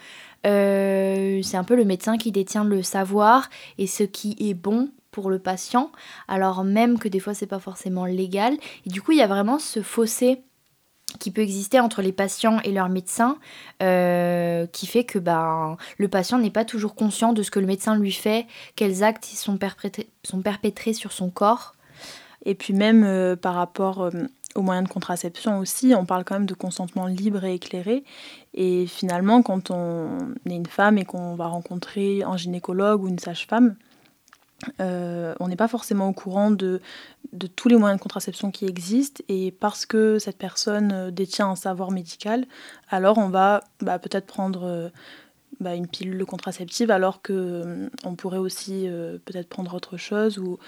Euh, 0.46 1.40
c'est 1.42 1.56
un 1.56 1.64
peu 1.64 1.76
le 1.76 1.84
médecin 1.84 2.16
qui 2.16 2.32
détient 2.32 2.64
le 2.64 2.82
savoir 2.82 3.50
et 3.78 3.86
ce 3.86 4.04
qui 4.04 4.36
est 4.40 4.54
bon 4.54 4.90
pour 5.10 5.28
le 5.28 5.40
patient, 5.40 5.90
alors 6.28 6.62
même 6.62 6.98
que 6.98 7.08
des 7.08 7.18
fois 7.18 7.34
c'est 7.34 7.48
pas 7.48 7.58
forcément 7.58 8.06
légal. 8.06 8.56
Et 8.86 8.90
du 8.90 9.02
coup, 9.02 9.12
il 9.12 9.18
y 9.18 9.22
a 9.22 9.26
vraiment 9.26 9.58
ce 9.58 9.82
fossé 9.82 10.40
qui 11.18 11.30
peut 11.30 11.42
exister 11.42 11.80
entre 11.80 12.02
les 12.02 12.12
patients 12.12 12.60
et 12.64 12.72
leurs 12.72 12.88
médecins, 12.88 13.38
qui 13.78 14.86
fait 14.86 15.04
que 15.04 15.18
ben, 15.18 15.76
le 15.98 16.08
patient 16.08 16.38
n'est 16.38 16.50
pas 16.50 16.64
toujours 16.64 16.94
conscient 16.94 17.32
de 17.32 17.42
ce 17.42 17.50
que 17.50 17.60
le 17.60 17.66
médecin 17.66 17.96
lui 17.96 18.12
fait, 18.12 18.46
quels 18.76 19.02
actes 19.02 19.24
sont 19.24 19.58
sont 20.22 20.42
perpétrés 20.42 20.92
sur 20.92 21.12
son 21.12 21.30
corps. 21.30 21.74
Et 22.44 22.54
puis 22.54 22.72
même 22.72 23.04
euh, 23.04 23.36
par 23.36 23.54
rapport 23.54 24.02
euh, 24.02 24.10
aux 24.54 24.62
moyens 24.62 24.88
de 24.88 24.92
contraception 24.92 25.58
aussi, 25.58 25.94
on 25.96 26.06
parle 26.06 26.24
quand 26.24 26.34
même 26.34 26.46
de 26.46 26.54
consentement 26.54 27.06
libre 27.06 27.44
et 27.44 27.54
éclairé. 27.54 28.04
Et 28.54 28.86
finalement, 28.86 29.42
quand 29.42 29.70
on 29.70 30.08
est 30.48 30.54
une 30.54 30.66
femme 30.66 30.98
et 30.98 31.04
qu'on 31.04 31.34
va 31.34 31.46
rencontrer 31.46 32.22
un 32.22 32.36
gynécologue 32.36 33.04
ou 33.04 33.08
une 33.08 33.18
sage-femme, 33.18 33.76
euh, 34.80 35.34
on 35.40 35.48
n'est 35.48 35.56
pas 35.56 35.68
forcément 35.68 36.08
au 36.08 36.12
courant 36.12 36.50
de, 36.50 36.80
tous 37.56 37.68
les 37.68 37.76
moyens 37.76 37.98
de 37.98 38.02
contraception 38.02 38.50
qui 38.50 38.66
existent 38.66 39.22
et 39.28 39.50
parce 39.52 39.86
que 39.86 40.18
cette 40.18 40.36
personne 40.36 41.10
détient 41.10 41.50
un 41.50 41.56
savoir 41.56 41.90
médical, 41.90 42.46
alors 42.88 43.18
on 43.18 43.28
va 43.28 43.62
bah, 43.80 43.98
peut-être 43.98 44.26
prendre 44.26 44.90
bah, 45.60 45.74
une 45.74 45.86
pilule 45.86 46.24
contraceptive 46.24 46.90
alors 46.90 47.22
que 47.22 47.90
on 48.04 48.14
pourrait 48.14 48.38
aussi 48.38 48.88
peut-être 49.24 49.48
prendre 49.48 49.74
autre 49.74 49.96
chose 49.96 50.38
ou 50.38 50.58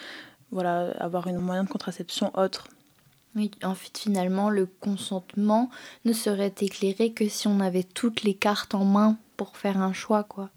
voilà, 0.52 0.92
avoir 0.98 1.26
une 1.26 1.38
moyen 1.38 1.64
de 1.64 1.68
contraception 1.68 2.30
autre. 2.38 2.68
Oui, 3.34 3.50
en 3.62 3.74
fait, 3.74 3.96
finalement, 3.96 4.50
le 4.50 4.66
consentement 4.66 5.70
ne 6.04 6.12
serait 6.12 6.52
éclairé 6.60 7.12
que 7.12 7.28
si 7.28 7.48
on 7.48 7.60
avait 7.60 7.82
toutes 7.82 8.22
les 8.22 8.34
cartes 8.34 8.74
en 8.74 8.84
main 8.84 9.16
pour 9.38 9.56
faire 9.56 9.78
un 9.78 9.94
choix, 9.94 10.22
quoi. 10.22 10.50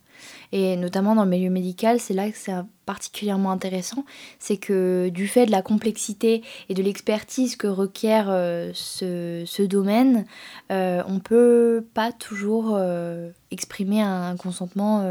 Et 0.52 0.76
notamment 0.78 1.16
dans 1.16 1.24
le 1.24 1.30
milieu 1.30 1.50
médical, 1.50 2.00
c'est 2.00 2.14
là 2.14 2.30
que 2.30 2.38
c'est 2.38 2.54
particulièrement 2.86 3.52
intéressant, 3.52 4.06
c'est 4.40 4.58
que 4.58 5.10
du 5.10 5.28
fait 5.28 5.46
de 5.46 5.52
la 5.52 5.62
complexité 5.62 6.44
et 6.70 6.74
de 6.74 6.84
l'expertise 6.84 7.56
que 7.56 7.68
requiert 7.68 8.28
euh, 8.30 8.72
ce, 8.74 9.64
domaine, 9.64 10.26
euh, 10.72 11.02
on 11.08 11.20
peut 11.20 11.86
pas 11.94 12.12
toujours 12.12 12.76
euh, 12.76 13.30
exprimer 13.52 14.02
un 14.02 14.36
consentement 14.36 15.06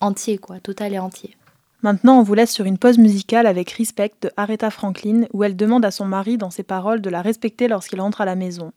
entier, 0.00 0.38
quoi, 0.38 0.60
total 0.60 0.94
et 0.94 0.98
entier. 0.98 1.36
Maintenant, 1.82 2.18
on 2.18 2.22
vous 2.22 2.32
laisse 2.32 2.50
sur 2.50 2.64
une 2.64 2.78
pause 2.78 2.96
musicale 2.96 3.46
avec 3.46 3.70
Respect 3.70 4.12
de 4.22 4.30
Aretha 4.38 4.70
Franklin, 4.70 5.26
où 5.34 5.44
elle 5.44 5.54
demande 5.54 5.84
à 5.84 5.90
son 5.90 6.06
mari, 6.06 6.38
dans 6.38 6.48
ses 6.48 6.62
paroles, 6.62 7.02
de 7.02 7.10
la 7.10 7.20
respecter 7.20 7.68
lorsqu'il 7.68 8.00
rentre 8.00 8.22
à 8.22 8.24
la 8.24 8.36
maison. 8.36 8.72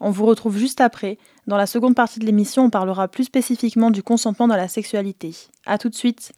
On 0.00 0.10
vous 0.10 0.26
retrouve 0.26 0.56
juste 0.56 0.80
après. 0.80 1.18
Dans 1.46 1.56
la 1.56 1.66
seconde 1.66 1.94
partie 1.94 2.20
de 2.20 2.26
l'émission, 2.26 2.64
on 2.64 2.70
parlera 2.70 3.08
plus 3.08 3.24
spécifiquement 3.24 3.90
du 3.90 4.02
consentement 4.02 4.48
dans 4.48 4.56
la 4.56 4.68
sexualité. 4.68 5.34
A 5.66 5.78
tout 5.78 5.88
de 5.88 5.94
suite. 5.94 6.32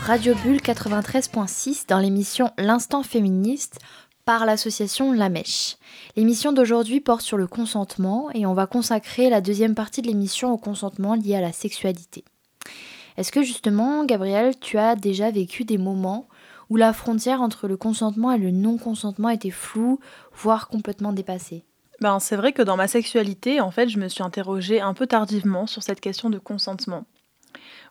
Radio 0.00 0.34
Bulle 0.34 0.56
93.6 0.56 1.86
dans 1.88 2.00
l'émission 2.00 2.50
L'instant 2.58 3.04
féministe 3.04 3.78
par 4.24 4.44
l'association 4.44 5.12
La 5.12 5.28
Mèche. 5.28 5.76
L'émission 6.16 6.52
d'aujourd'hui 6.52 7.00
porte 7.00 7.20
sur 7.20 7.36
le 7.36 7.46
consentement 7.46 8.28
et 8.34 8.44
on 8.44 8.54
va 8.54 8.66
consacrer 8.66 9.30
la 9.30 9.40
deuxième 9.40 9.76
partie 9.76 10.02
de 10.02 10.08
l'émission 10.08 10.52
au 10.52 10.56
consentement 10.58 11.14
lié 11.14 11.36
à 11.36 11.40
la 11.40 11.52
sexualité. 11.52 12.24
Est-ce 13.16 13.30
que 13.30 13.44
justement, 13.44 14.04
Gabriel, 14.04 14.58
tu 14.58 14.78
as 14.78 14.96
déjà 14.96 15.30
vécu 15.30 15.62
des 15.62 15.78
moments 15.78 16.26
où 16.68 16.74
la 16.74 16.92
frontière 16.92 17.40
entre 17.40 17.68
le 17.68 17.76
consentement 17.76 18.32
et 18.32 18.38
le 18.38 18.50
non-consentement 18.50 19.28
était 19.28 19.50
floue, 19.50 20.00
voire 20.34 20.66
complètement 20.66 21.12
dépassée? 21.12 21.64
Ben, 22.00 22.18
c'est 22.18 22.36
vrai 22.36 22.52
que 22.52 22.62
dans 22.62 22.76
ma 22.76 22.88
sexualité, 22.88 23.60
en 23.60 23.70
fait, 23.70 23.88
je 23.88 24.00
me 24.00 24.08
suis 24.08 24.24
interrogée 24.24 24.80
un 24.80 24.92
peu 24.92 25.06
tardivement 25.06 25.68
sur 25.68 25.84
cette 25.84 26.00
question 26.00 26.30
de 26.30 26.40
consentement. 26.40 27.04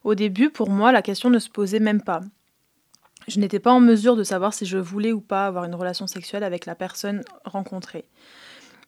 Au 0.03 0.15
début, 0.15 0.49
pour 0.49 0.69
moi, 0.69 0.91
la 0.91 1.01
question 1.01 1.29
ne 1.29 1.39
se 1.39 1.49
posait 1.49 1.79
même 1.79 2.01
pas. 2.01 2.21
Je 3.27 3.39
n'étais 3.39 3.59
pas 3.59 3.71
en 3.71 3.79
mesure 3.79 4.15
de 4.15 4.23
savoir 4.23 4.53
si 4.53 4.65
je 4.65 4.77
voulais 4.77 5.11
ou 5.11 5.21
pas 5.21 5.45
avoir 5.45 5.65
une 5.65 5.75
relation 5.75 6.07
sexuelle 6.07 6.43
avec 6.43 6.65
la 6.65 6.75
personne 6.75 7.21
rencontrée. 7.45 8.05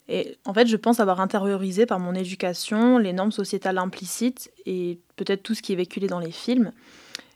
Et 0.09 0.37
en 0.45 0.53
fait, 0.53 0.67
je 0.67 0.75
pense 0.75 0.99
avoir 0.99 1.21
intériorisé 1.21 1.85
par 1.85 1.99
mon 1.99 2.13
éducation 2.13 2.97
les 2.97 3.13
normes 3.13 3.31
sociétales 3.31 3.77
implicites 3.77 4.51
et 4.65 4.99
peut-être 5.15 5.43
tout 5.43 5.53
ce 5.53 5.61
qui 5.61 5.71
est 5.71 5.75
véhiculé 5.77 6.07
dans 6.07 6.19
les 6.19 6.31
films, 6.31 6.71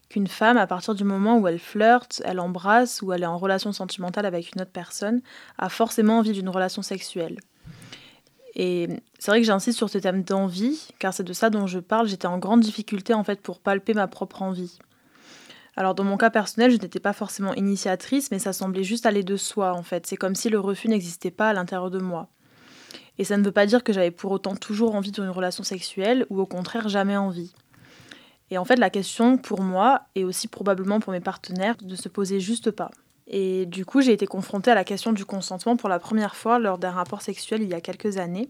qu'une 0.10 0.27
femme, 0.27 0.57
à 0.57 0.67
partir 0.67 0.96
du 0.96 1.03
moment 1.03 1.38
où 1.38 1.48
elle 1.48 1.60
flirte, 1.60 2.22
elle 2.25 2.39
embrasse 2.39 3.01
ou 3.01 3.13
elle 3.13 3.24
est 3.24 3.27
en 3.27 3.38
relation 3.38 3.72
sentimentale 3.72 4.25
avec 4.25 4.53
une 4.53 4.62
autre 4.62 4.72
personne, 4.72 5.22
a 5.57 5.69
forcément 5.69 6.17
envie 6.17 6.31
d'une 6.31 6.50
relation 6.50 6.81
sexuelle. 6.81 7.38
Et 8.59 8.89
c'est 9.19 9.29
vrai 9.29 9.39
que 9.39 9.45
j'insiste 9.45 9.77
sur 9.77 9.87
ce 9.87 9.99
thème 9.99 10.23
d'envie, 10.23 10.87
car 10.97 11.13
c'est 11.13 11.23
de 11.23 11.31
ça 11.31 11.51
dont 11.51 11.67
je 11.67 11.77
parle. 11.77 12.07
J'étais 12.07 12.25
en 12.25 12.39
grande 12.39 12.61
difficulté 12.61 13.13
en 13.13 13.23
fait 13.23 13.39
pour 13.39 13.59
palper 13.59 13.93
ma 13.93 14.07
propre 14.07 14.41
envie. 14.41 14.79
Alors 15.75 15.93
dans 15.93 16.03
mon 16.03 16.17
cas 16.17 16.31
personnel, 16.31 16.71
je 16.71 16.77
n'étais 16.77 16.99
pas 16.99 17.13
forcément 17.13 17.53
initiatrice, 17.53 18.31
mais 18.31 18.39
ça 18.39 18.53
semblait 18.53 18.83
juste 18.83 19.05
aller 19.05 19.23
de 19.23 19.37
soi 19.37 19.73
en 19.73 19.83
fait. 19.83 20.07
C'est 20.07 20.17
comme 20.17 20.33
si 20.33 20.49
le 20.49 20.59
refus 20.59 20.87
n'existait 20.87 21.29
pas 21.29 21.49
à 21.49 21.53
l'intérieur 21.53 21.91
de 21.91 21.99
moi. 21.99 22.29
Et 23.19 23.23
ça 23.23 23.37
ne 23.37 23.43
veut 23.43 23.51
pas 23.51 23.67
dire 23.67 23.83
que 23.83 23.93
j'avais 23.93 24.09
pour 24.09 24.31
autant 24.31 24.55
toujours 24.55 24.95
envie 24.95 25.11
d'une 25.11 25.29
relation 25.29 25.63
sexuelle, 25.63 26.25
ou 26.31 26.41
au 26.41 26.47
contraire 26.47 26.89
jamais 26.89 27.17
envie. 27.17 27.53
Et 28.49 28.57
en 28.57 28.65
fait, 28.65 28.77
la 28.77 28.89
question 28.89 29.37
pour 29.37 29.61
moi, 29.61 30.01
et 30.15 30.23
aussi 30.23 30.47
probablement 30.47 30.99
pour 30.99 31.13
mes 31.13 31.19
partenaires, 31.19 31.75
ne 31.83 31.95
se 31.95 32.09
posait 32.09 32.39
juste 32.39 32.71
pas. 32.71 32.89
Et 33.27 33.65
du 33.65 33.86
coup, 33.86 34.01
j'ai 34.01 34.13
été 34.13 34.25
confrontée 34.25 34.72
à 34.72 34.75
la 34.75 34.86
question 34.86 35.12
du 35.12 35.25
consentement 35.25 35.75
pour 35.75 35.89
la 35.89 36.00
première 36.00 36.36
fois 36.36 36.60
lors 36.60 36.77
d'un 36.77 36.91
rapport 36.91 37.22
sexuel 37.22 37.62
il 37.62 37.69
y 37.69 37.74
a 37.74 37.81
quelques 37.81 38.17
années. 38.17 38.48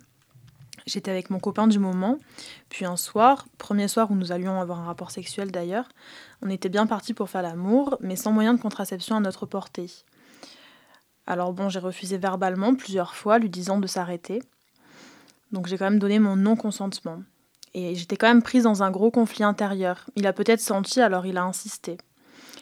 J'étais 0.86 1.12
avec 1.12 1.30
mon 1.32 1.40
copain 1.40 1.68
du 1.68 1.80
moment, 1.80 2.18
puis 2.70 2.86
un 2.86 2.96
soir, 2.96 3.46
premier 3.58 3.88
soir 3.88 4.10
où 4.12 4.16
nous 4.16 4.32
allions 4.32 4.62
avoir 4.62 4.80
un 4.80 4.86
rapport 4.86 5.12
sexuel 5.12 5.52
d'ailleurs, 5.52 5.90
on 6.42 6.50
était 6.50 6.70
bien 6.70 6.88
parti 6.88 7.14
pour 7.14 7.30
faire 7.30 7.42
l'amour, 7.42 7.98
mais 8.00 8.16
sans 8.16 8.32
moyen 8.32 8.54
de 8.54 8.62
contraception 8.62 9.18
à 9.18 9.20
notre 9.20 9.46
portée. 9.46 9.92
Alors 11.26 11.52
bon, 11.52 11.68
j'ai 11.68 11.80
refusé 11.80 12.18
verbalement 12.18 12.74
plusieurs 12.74 13.16
fois, 13.16 13.38
lui 13.38 13.50
disant 13.50 13.80
de 13.80 13.88
s'arrêter. 13.88 14.42
Donc 15.52 15.68
j'ai 15.68 15.78
quand 15.78 15.90
même 15.90 16.00
donné 16.00 16.20
mon 16.20 16.38
non-consentement. 16.38 17.24
Et 17.74 17.96
j'étais 17.96 18.16
quand 18.16 18.28
même 18.28 18.42
prise 18.42 18.64
dans 18.64 18.82
un 18.82 18.92
gros 18.92 19.12
conflit 19.12 19.44
intérieur. 19.44 20.10
Il 20.16 20.26
a 20.26 20.32
peut-être 20.32 20.62
senti, 20.62 21.02
alors 21.02 21.26
il 21.26 21.38
a 21.38 21.44
insisté. 21.44 21.98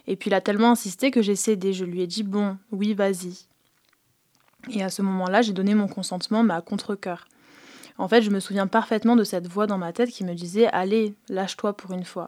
Et 0.08 0.16
puis 0.16 0.30
il 0.30 0.34
a 0.34 0.42
tellement 0.42 0.72
insisté 0.72 1.12
que 1.12 1.22
j'ai 1.22 1.36
cédé. 1.36 1.74
Je 1.74 1.86
lui 1.86 2.02
ai 2.02 2.08
dit 2.08 2.24
bon, 2.24 2.58
oui, 2.72 2.94
vas-y. 2.94 3.46
Et 4.70 4.84
à 4.84 4.90
ce 4.90 5.02
moment-là, 5.02 5.42
j'ai 5.42 5.54
donné 5.54 5.76
mon 5.76 5.88
consentement, 5.88 6.44
mais 6.44 6.54
à 6.54 6.62
contre-coeur. 6.62 7.28
En 7.98 8.08
fait, 8.08 8.22
je 8.22 8.30
me 8.30 8.40
souviens 8.40 8.68
parfaitement 8.68 9.16
de 9.16 9.24
cette 9.24 9.48
voix 9.48 9.68
dans 9.68 9.78
ma 9.78 9.94
tête 9.94 10.10
qui 10.10 10.26
me 10.26 10.34
disait 10.34 10.68
Allez, 10.68 11.14
lâche-toi 11.30 11.74
pour 11.74 11.92
une 11.92 12.04
fois. 12.04 12.28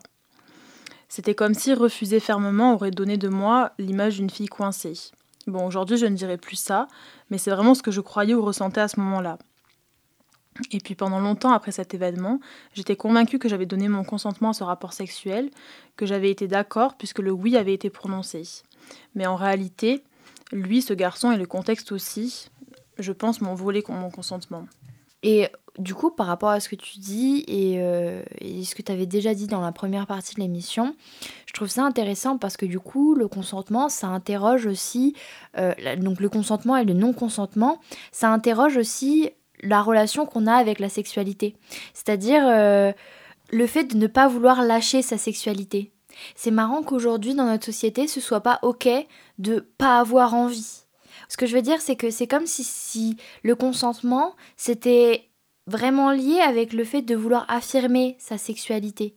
C'était 1.10 1.36
comme 1.36 1.54
si 1.54 1.74
refuser 1.74 2.20
fermement 2.20 2.74
aurait 2.74 2.92
donné 2.92 3.18
de 3.18 3.30
moi 3.30 3.72
l'image 3.78 4.18
d'une 4.18 4.30
fille 4.30 4.48
coincée. 4.48 4.94
Bon, 5.46 5.66
aujourd'hui, 5.66 5.98
je 5.98 6.06
ne 6.06 6.16
dirais 6.16 6.38
plus 6.38 6.58
ça, 6.58 6.88
mais 7.30 7.38
c'est 7.38 7.52
vraiment 7.52 7.74
ce 7.74 7.82
que 7.82 7.92
je 7.92 8.02
croyais 8.02 8.34
ou 8.34 8.42
ressentais 8.42 8.82
à 8.82 8.88
ce 8.88 9.00
moment-là. 9.00 9.38
Et 10.72 10.80
puis 10.80 10.96
pendant 10.96 11.20
longtemps 11.20 11.52
après 11.52 11.72
cet 11.72 11.94
événement, 11.94 12.40
j'étais 12.74 12.96
convaincue 12.96 13.40
que 13.40 13.50
j'avais 13.50 13.66
donné 13.66 13.88
mon 13.88 14.04
consentement 14.04 14.50
à 14.50 14.54
ce 14.54 14.64
rapport 14.64 14.94
sexuel, 14.94 15.50
que 15.96 16.06
j'avais 16.06 16.32
été 16.32 16.48
d'accord 16.48 16.96
puisque 16.96 17.20
le 17.20 17.32
oui 17.32 17.58
avait 17.58 17.74
été 17.74 17.90
prononcé. 17.90 18.44
Mais 19.16 19.26
en 19.26 19.36
réalité, 19.36 20.04
lui, 20.52 20.82
ce 20.82 20.94
garçon 20.94 21.32
et 21.32 21.38
le 21.38 21.46
contexte 21.46 21.92
aussi, 21.92 22.50
je 22.98 23.12
pense, 23.12 23.42
m'ont 23.42 23.56
volé 23.56 23.84
mon 23.90 24.10
consentement. 24.10 24.68
et 25.24 25.50
du 25.78 25.94
coup, 25.94 26.10
par 26.10 26.26
rapport 26.26 26.50
à 26.50 26.60
ce 26.60 26.70
que 26.70 26.76
tu 26.76 26.98
dis 26.98 27.44
et, 27.48 27.78
ce 28.64 28.74
que 28.74 28.82
tu 28.82 28.92
avais 28.92 29.06
déjà 29.06 29.36
dit 29.36 29.46
dans 29.46 29.62
la 29.62 29.72
première 29.72 30.08
partie 30.08 30.34
de 30.34 30.42
l'émission, 30.42 30.96
je 31.46 31.54
trouve 31.54 31.68
ça 31.68 31.84
intéressant 31.84 32.40
parce 32.40 32.58
que 32.58 32.66
du 32.66 32.80
coup, 32.80 33.14
le 33.14 33.28
consentement, 33.28 33.88
ça 33.88 34.08
interroge 34.08 34.66
aussi, 34.66 35.16
donc 36.00 36.20
le 36.20 36.30
consentement 36.30 36.78
et 36.78 36.84
le 36.84 36.94
non-consentement, 36.94 37.80
ça 38.12 38.32
interroge 38.32 38.76
aussi 38.76 39.30
la 39.62 39.82
relation 39.82 40.26
qu'on 40.26 40.48
a 40.48 40.54
avec 40.54 40.80
la 40.80 40.90
sexualité. 40.90 41.56
C'est-à-dire 41.94 42.94
le 43.52 43.68
fait 43.68 43.86
de 43.86 43.98
ne 43.98 44.08
pas 44.08 44.28
vouloir 44.28 44.62
lâcher 44.62 45.02
sa 45.02 45.18
sexualité. 45.18 45.92
C'est 46.36 46.52
marrant 46.52 46.84
qu'aujourd'hui, 46.84 47.36
dans 47.36 47.46
notre 47.46 47.66
société, 47.66 48.08
ce 48.08 48.20
soit 48.20 48.42
pas 48.42 48.60
ok 48.64 48.90
de 49.38 49.60
pas 49.78 50.00
avoir 50.00 50.34
envie. 50.34 50.84
Ce 51.30 51.38
que 51.38 51.46
je 51.46 51.56
veux 51.56 51.62
dire, 51.62 51.82
c'est 51.82 51.96
que 51.96 52.10
c'est 52.10 52.28
comme 52.28 52.48
si, 52.48 52.64
si 52.64 53.18
le 53.44 53.56
consentement, 53.56 54.36
c'était 54.56 55.30
vraiment 55.68 56.12
lié 56.12 56.40
avec 56.40 56.74
le 56.74 56.84
fait 56.84 57.02
de 57.02 57.16
vouloir 57.16 57.46
affirmer 57.50 58.16
sa 58.20 58.38
sexualité. 58.38 59.16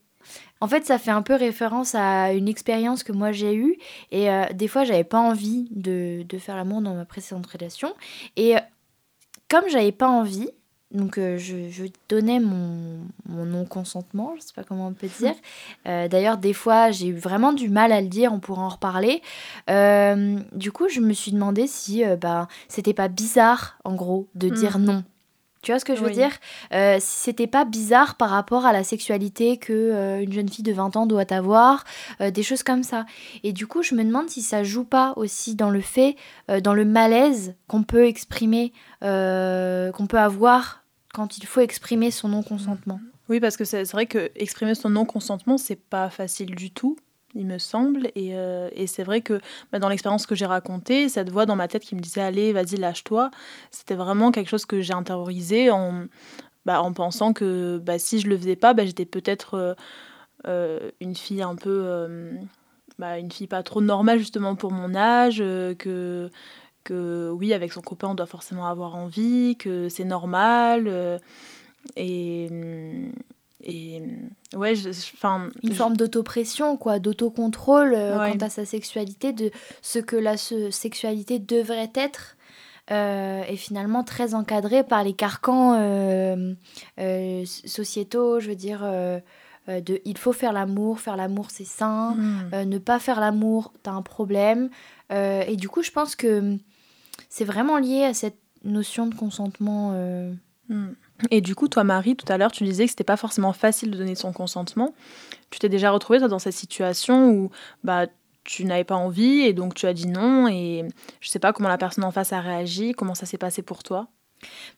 En 0.60 0.68
fait, 0.68 0.84
ça 0.84 0.98
fait 0.98 1.10
un 1.10 1.22
peu 1.22 1.34
référence 1.34 1.94
à 1.94 2.32
une 2.32 2.48
expérience 2.48 3.02
que 3.02 3.12
moi 3.12 3.32
j'ai 3.32 3.54
eue. 3.54 3.78
Et 4.10 4.30
euh, 4.30 4.44
des 4.52 4.68
fois, 4.68 4.84
j'avais 4.84 5.04
pas 5.04 5.18
envie 5.18 5.68
de, 5.70 6.24
de 6.28 6.38
faire 6.38 6.56
l'amour 6.56 6.82
dans 6.82 6.94
ma 6.94 7.06
précédente 7.06 7.46
relation. 7.46 7.94
Et 8.36 8.56
euh, 8.56 8.60
comme 9.50 9.68
j'avais 9.68 9.92
pas 9.92 10.08
envie, 10.08 10.48
donc 10.92 11.18
euh, 11.18 11.38
je, 11.38 11.84
donnais 12.08 12.40
mon, 12.40 13.00
non-consentement, 13.28 14.34
je 14.36 14.42
sais 14.42 14.52
pas 14.54 14.64
comment 14.64 14.88
on 14.88 14.92
peut 14.92 15.10
dire. 15.18 15.34
Euh, 15.86 16.08
d'ailleurs, 16.08 16.36
des 16.36 16.52
fois, 16.52 16.90
j'ai 16.90 17.06
eu 17.06 17.14
vraiment 17.14 17.54
du 17.54 17.70
mal 17.70 17.90
à 17.90 18.02
le 18.02 18.08
dire, 18.08 18.34
on 18.34 18.38
pourra 18.38 18.62
en 18.62 18.68
reparler. 18.68 19.22
Euh, 19.70 20.38
du 20.52 20.72
coup, 20.72 20.88
je 20.90 21.00
me 21.00 21.14
suis 21.14 21.32
demandé 21.32 21.66
si 21.66 22.04
bah, 22.20 22.48
c'était 22.68 22.92
pas 22.92 23.08
bizarre, 23.08 23.78
en 23.84 23.94
gros, 23.94 24.28
de 24.34 24.50
dire 24.50 24.78
non. 24.78 25.02
Tu 25.62 25.72
vois 25.72 25.78
ce 25.78 25.84
que 25.84 25.94
je 25.94 26.02
veux 26.02 26.10
dire? 26.10 26.32
Si 26.72 27.20
c'était 27.20 27.46
pas 27.46 27.64
bizarre 27.64 28.16
par 28.16 28.30
rapport 28.30 28.64
à 28.64 28.72
la 28.72 28.82
sexualité 28.82 29.58
que 29.58 30.22
une 30.22 30.32
jeune 30.32 30.48
fille 30.48 30.64
de 30.64 30.72
20 30.72 30.96
ans 30.96 31.06
doit 31.06 31.30
avoir, 31.32 31.84
des 32.20 32.42
choses 32.42 32.62
comme 32.62 32.82
ça. 32.82 33.04
Et 33.42 33.52
du 33.52 33.66
coup, 33.66 33.82
je 33.82 33.94
me 33.94 34.02
demande 34.02 34.30
si 34.30 34.40
ça 34.40 34.62
joue 34.62 34.84
pas 34.84 35.12
aussi 35.16 35.54
dans 35.54 35.70
le 35.70 35.82
fait, 35.82 36.16
dans 36.62 36.72
le 36.72 36.84
malaise 36.84 37.54
qu'on 37.68 37.82
peut 37.82 38.06
exprimer, 38.06 38.72
qu'on 39.02 40.06
peut 40.08 40.18
avoir 40.18 40.82
quand 41.12 41.36
il 41.36 41.46
faut 41.46 41.60
exprimer 41.60 42.10
son 42.10 42.28
non-consentement. 42.28 43.00
Oui, 43.28 43.38
parce 43.38 43.56
que 43.56 43.64
c'est 43.64 43.84
vrai 43.92 44.06
que 44.06 44.30
exprimer 44.36 44.74
son 44.74 44.90
non-consentement, 44.90 45.58
c'est 45.58 45.76
pas 45.76 46.08
facile 46.10 46.54
du 46.54 46.70
tout, 46.70 46.96
il 47.34 47.46
me 47.46 47.58
semble. 47.58 48.08
Et, 48.14 48.36
euh, 48.36 48.68
et 48.72 48.86
c'est 48.86 49.02
vrai 49.02 49.20
que 49.20 49.40
bah, 49.72 49.78
dans 49.78 49.88
l'expérience 49.88 50.26
que 50.26 50.34
j'ai 50.34 50.46
racontée, 50.46 51.08
cette 51.08 51.30
voix 51.30 51.46
dans 51.46 51.56
ma 51.56 51.68
tête 51.68 51.82
qui 51.82 51.94
me 51.94 52.00
disait 52.00 52.20
Allez, 52.20 52.52
vas-y, 52.52 52.76
lâche-toi, 52.76 53.30
c'était 53.70 53.94
vraiment 53.94 54.30
quelque 54.30 54.48
chose 54.48 54.66
que 54.66 54.80
j'ai 54.80 54.92
intériorisé 54.92 55.70
en, 55.70 56.06
bah, 56.66 56.82
en 56.82 56.92
pensant 56.92 57.32
que 57.32 57.78
bah, 57.78 57.98
si 57.98 58.20
je 58.20 58.28
le 58.28 58.36
faisais 58.36 58.56
pas, 58.56 58.74
bah, 58.74 58.84
j'étais 58.84 59.06
peut-être 59.06 59.54
euh, 59.54 59.74
euh, 60.46 60.90
une 61.00 61.14
fille 61.14 61.42
un 61.42 61.56
peu. 61.56 62.08
Bah, 62.98 63.18
une 63.18 63.32
fille 63.32 63.46
pas 63.46 63.62
trop 63.62 63.80
normale 63.80 64.18
justement 64.18 64.56
pour 64.56 64.72
mon 64.72 64.94
âge, 64.94 65.38
que 65.38 66.30
que 66.84 67.30
oui, 67.30 67.52
avec 67.52 67.72
son 67.72 67.80
copain, 67.82 68.08
on 68.08 68.14
doit 68.14 68.26
forcément 68.26 68.66
avoir 68.66 68.94
envie, 68.96 69.56
que 69.58 69.88
c'est 69.88 70.04
normal. 70.04 71.20
Et, 71.96 72.48
et 73.62 74.02
ouais, 74.54 74.74
enfin. 75.14 75.48
Une 75.62 75.74
forme 75.74 75.96
d'autopression, 75.96 76.76
quoi, 76.76 76.98
d'autocontrôle 76.98 77.94
euh, 77.94 78.16
quant 78.16 78.46
à 78.46 78.50
sa 78.50 78.64
sexualité, 78.64 79.32
de 79.32 79.50
ce 79.82 79.98
que 79.98 80.16
la 80.16 80.36
sexualité 80.36 81.38
devrait 81.38 81.92
être. 81.94 82.36
Euh, 82.90 83.44
est 83.44 83.56
finalement 83.56 84.02
très 84.02 84.34
encadré 84.34 84.82
par 84.82 85.04
les 85.04 85.12
carcans 85.12 85.74
sociétaux, 87.44 88.40
je 88.40 88.48
veux 88.48 88.56
dire, 88.56 88.80
de 89.68 90.00
il 90.04 90.18
faut 90.18 90.32
faire 90.32 90.52
l'amour, 90.52 90.98
faire 90.98 91.16
l'amour 91.16 91.52
c'est 91.52 91.66
sain, 91.66 92.16
hmm. 92.16 92.64
ne 92.64 92.78
pas 92.78 92.98
faire 92.98 93.20
l'amour, 93.20 93.72
t'as 93.84 93.92
un 93.92 94.02
problème. 94.02 94.70
et 95.10 95.54
du 95.56 95.68
coup, 95.68 95.84
je 95.84 95.92
pense 95.92 96.16
que 96.16 96.56
c'est 97.28 97.44
vraiment 97.44 97.78
lié 97.78 98.02
à 98.02 98.12
cette 98.12 98.40
notion 98.64 99.06
de 99.06 99.14
consentement. 99.14 99.92
Euh. 99.94 100.32
Et 101.30 101.40
du 101.40 101.54
coup, 101.54 101.68
toi, 101.68 101.84
Marie, 101.84 102.16
tout 102.16 102.30
à 102.32 102.38
l'heure, 102.38 102.52
tu 102.52 102.64
disais 102.64 102.84
que 102.84 102.90
c'était 102.90 103.04
pas 103.04 103.16
forcément 103.16 103.52
facile 103.52 103.90
de 103.90 103.98
donner 103.98 104.14
son 104.14 104.32
consentement. 104.32 104.94
Tu 105.50 105.58
t'es 105.58 105.68
déjà 105.68 105.90
retrouvée 105.90 106.18
toi, 106.18 106.28
dans 106.28 106.38
cette 106.38 106.54
situation 106.54 107.30
où 107.30 107.50
bah, 107.84 108.06
tu 108.44 108.64
n'avais 108.64 108.84
pas 108.84 108.96
envie 108.96 109.40
et 109.40 109.52
donc 109.52 109.74
tu 109.74 109.86
as 109.86 109.92
dit 109.92 110.06
non 110.06 110.48
et 110.48 110.84
je 111.20 111.28
sais 111.28 111.38
pas 111.38 111.52
comment 111.52 111.68
la 111.68 111.78
personne 111.78 112.04
en 112.04 112.10
face 112.10 112.32
a 112.32 112.40
réagi, 112.40 112.92
comment 112.92 113.14
ça 113.14 113.26
s'est 113.26 113.38
passé 113.38 113.62
pour 113.62 113.82
toi? 113.82 114.08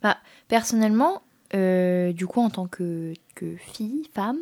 Bah, 0.02 0.18
Personnellement, 0.48 1.22
euh, 1.55 2.12
du 2.12 2.26
coup, 2.26 2.40
en 2.40 2.50
tant 2.50 2.66
que, 2.66 3.14
que 3.35 3.57
fille, 3.57 4.09
femme, 4.14 4.38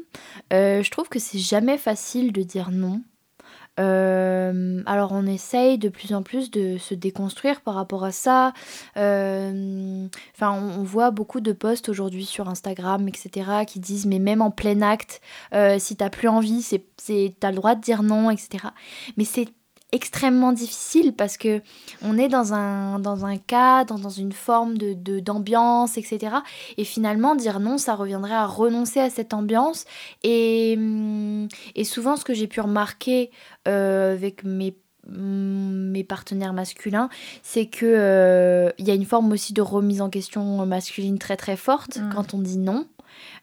euh, 0.52 0.82
je 0.82 0.90
trouve 0.90 1.08
que 1.08 1.18
c'est 1.18 1.38
jamais 1.38 1.78
facile 1.78 2.32
de 2.32 2.42
dire 2.42 2.70
non. 2.70 3.02
Euh, 3.78 4.82
alors 4.86 5.12
on 5.12 5.26
essaye 5.26 5.78
de 5.78 5.88
plus 5.88 6.12
en 6.12 6.22
plus 6.22 6.50
de 6.50 6.76
se 6.78 6.94
déconstruire 6.94 7.60
par 7.60 7.74
rapport 7.74 8.04
à 8.04 8.12
ça. 8.12 8.52
Euh, 8.96 10.08
on, 10.40 10.82
voit 10.82 11.10
beaucoup 11.10 11.40
de 11.40 11.52
posts 11.52 11.88
aujourd'hui 11.88 12.24
sur 12.24 12.48
Instagram, 12.48 13.06
etc., 13.08 13.64
qui 13.66 13.80
disent 13.80 14.06
mais 14.06 14.18
même 14.18 14.42
en 14.42 14.50
plein 14.50 14.82
acte, 14.82 15.20
euh, 15.54 15.78
si 15.78 15.96
t'as 15.96 16.10
plus 16.10 16.28
envie, 16.28 16.62
c'est, 16.62 16.84
t'as 17.38 17.50
le 17.50 17.56
droit 17.56 17.74
de 17.74 17.80
dire 17.80 18.02
non, 18.02 18.30
etc. 18.30 18.68
Mais 19.16 19.24
c'est 19.24 19.48
extrêmement 19.92 20.52
difficile 20.52 21.12
parce 21.14 21.36
que 21.36 21.62
on 22.02 22.18
est 22.18 22.28
dans 22.28 22.54
un, 22.54 22.98
dans 22.98 23.24
un 23.24 23.36
cadre, 23.36 23.98
dans 23.98 24.10
une 24.10 24.32
forme 24.32 24.78
de, 24.78 25.20
d'ambiance, 25.20 25.98
etc. 25.98 26.36
Et 26.76 26.84
finalement, 26.84 27.34
dire 27.34 27.60
non, 27.60 27.78
ça 27.78 27.94
reviendrait 27.94 28.34
à 28.34 28.46
renoncer 28.46 29.00
à 29.00 29.10
cette 29.10 29.34
ambiance. 29.34 29.84
Et, 30.22 30.74
hum, 30.78 31.48
et 31.74 31.84
souvent, 31.84 32.16
ce 32.16 32.24
que 32.24 32.34
j'ai 32.34 32.46
pu 32.46 32.60
remarquer 32.60 33.30
euh, 33.68 34.14
avec 34.14 34.44
mes 34.44 34.76
mes 35.08 36.04
partenaires 36.04 36.52
masculins, 36.52 37.08
c'est 37.42 37.66
que 37.66 37.86
euh, 37.86 38.70
il 38.78 38.86
y 38.86 38.90
a 38.90 38.94
une 38.94 39.06
forme 39.06 39.32
aussi 39.32 39.52
de 39.52 39.62
remise 39.62 40.02
en 40.02 40.10
question 40.10 40.64
masculine 40.66 41.18
très 41.18 41.36
très 41.36 41.56
forte 41.56 41.96
mmh. 41.96 42.10
quand 42.14 42.34
on 42.34 42.38
dit 42.38 42.58
non. 42.58 42.86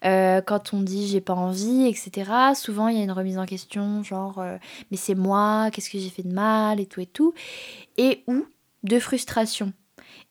Euh, 0.05 0.41
quand 0.41 0.73
on 0.73 0.81
dit 0.81 1.07
j'ai 1.07 1.21
pas 1.21 1.33
envie, 1.33 1.87
etc., 1.87 2.31
souvent 2.55 2.87
il 2.87 2.97
y 2.97 3.01
a 3.01 3.03
une 3.03 3.11
remise 3.11 3.37
en 3.37 3.45
question, 3.45 4.03
genre 4.03 4.39
euh, 4.39 4.57
mais 4.91 4.97
c'est 4.97 5.15
moi, 5.15 5.69
qu'est-ce 5.71 5.89
que 5.89 5.99
j'ai 5.99 6.09
fait 6.09 6.23
de 6.23 6.33
mal 6.33 6.79
et 6.79 6.85
tout 6.85 7.01
et 7.01 7.05
tout, 7.05 7.33
et 7.97 8.23
ou 8.27 8.45
de 8.83 8.99
frustration. 8.99 9.73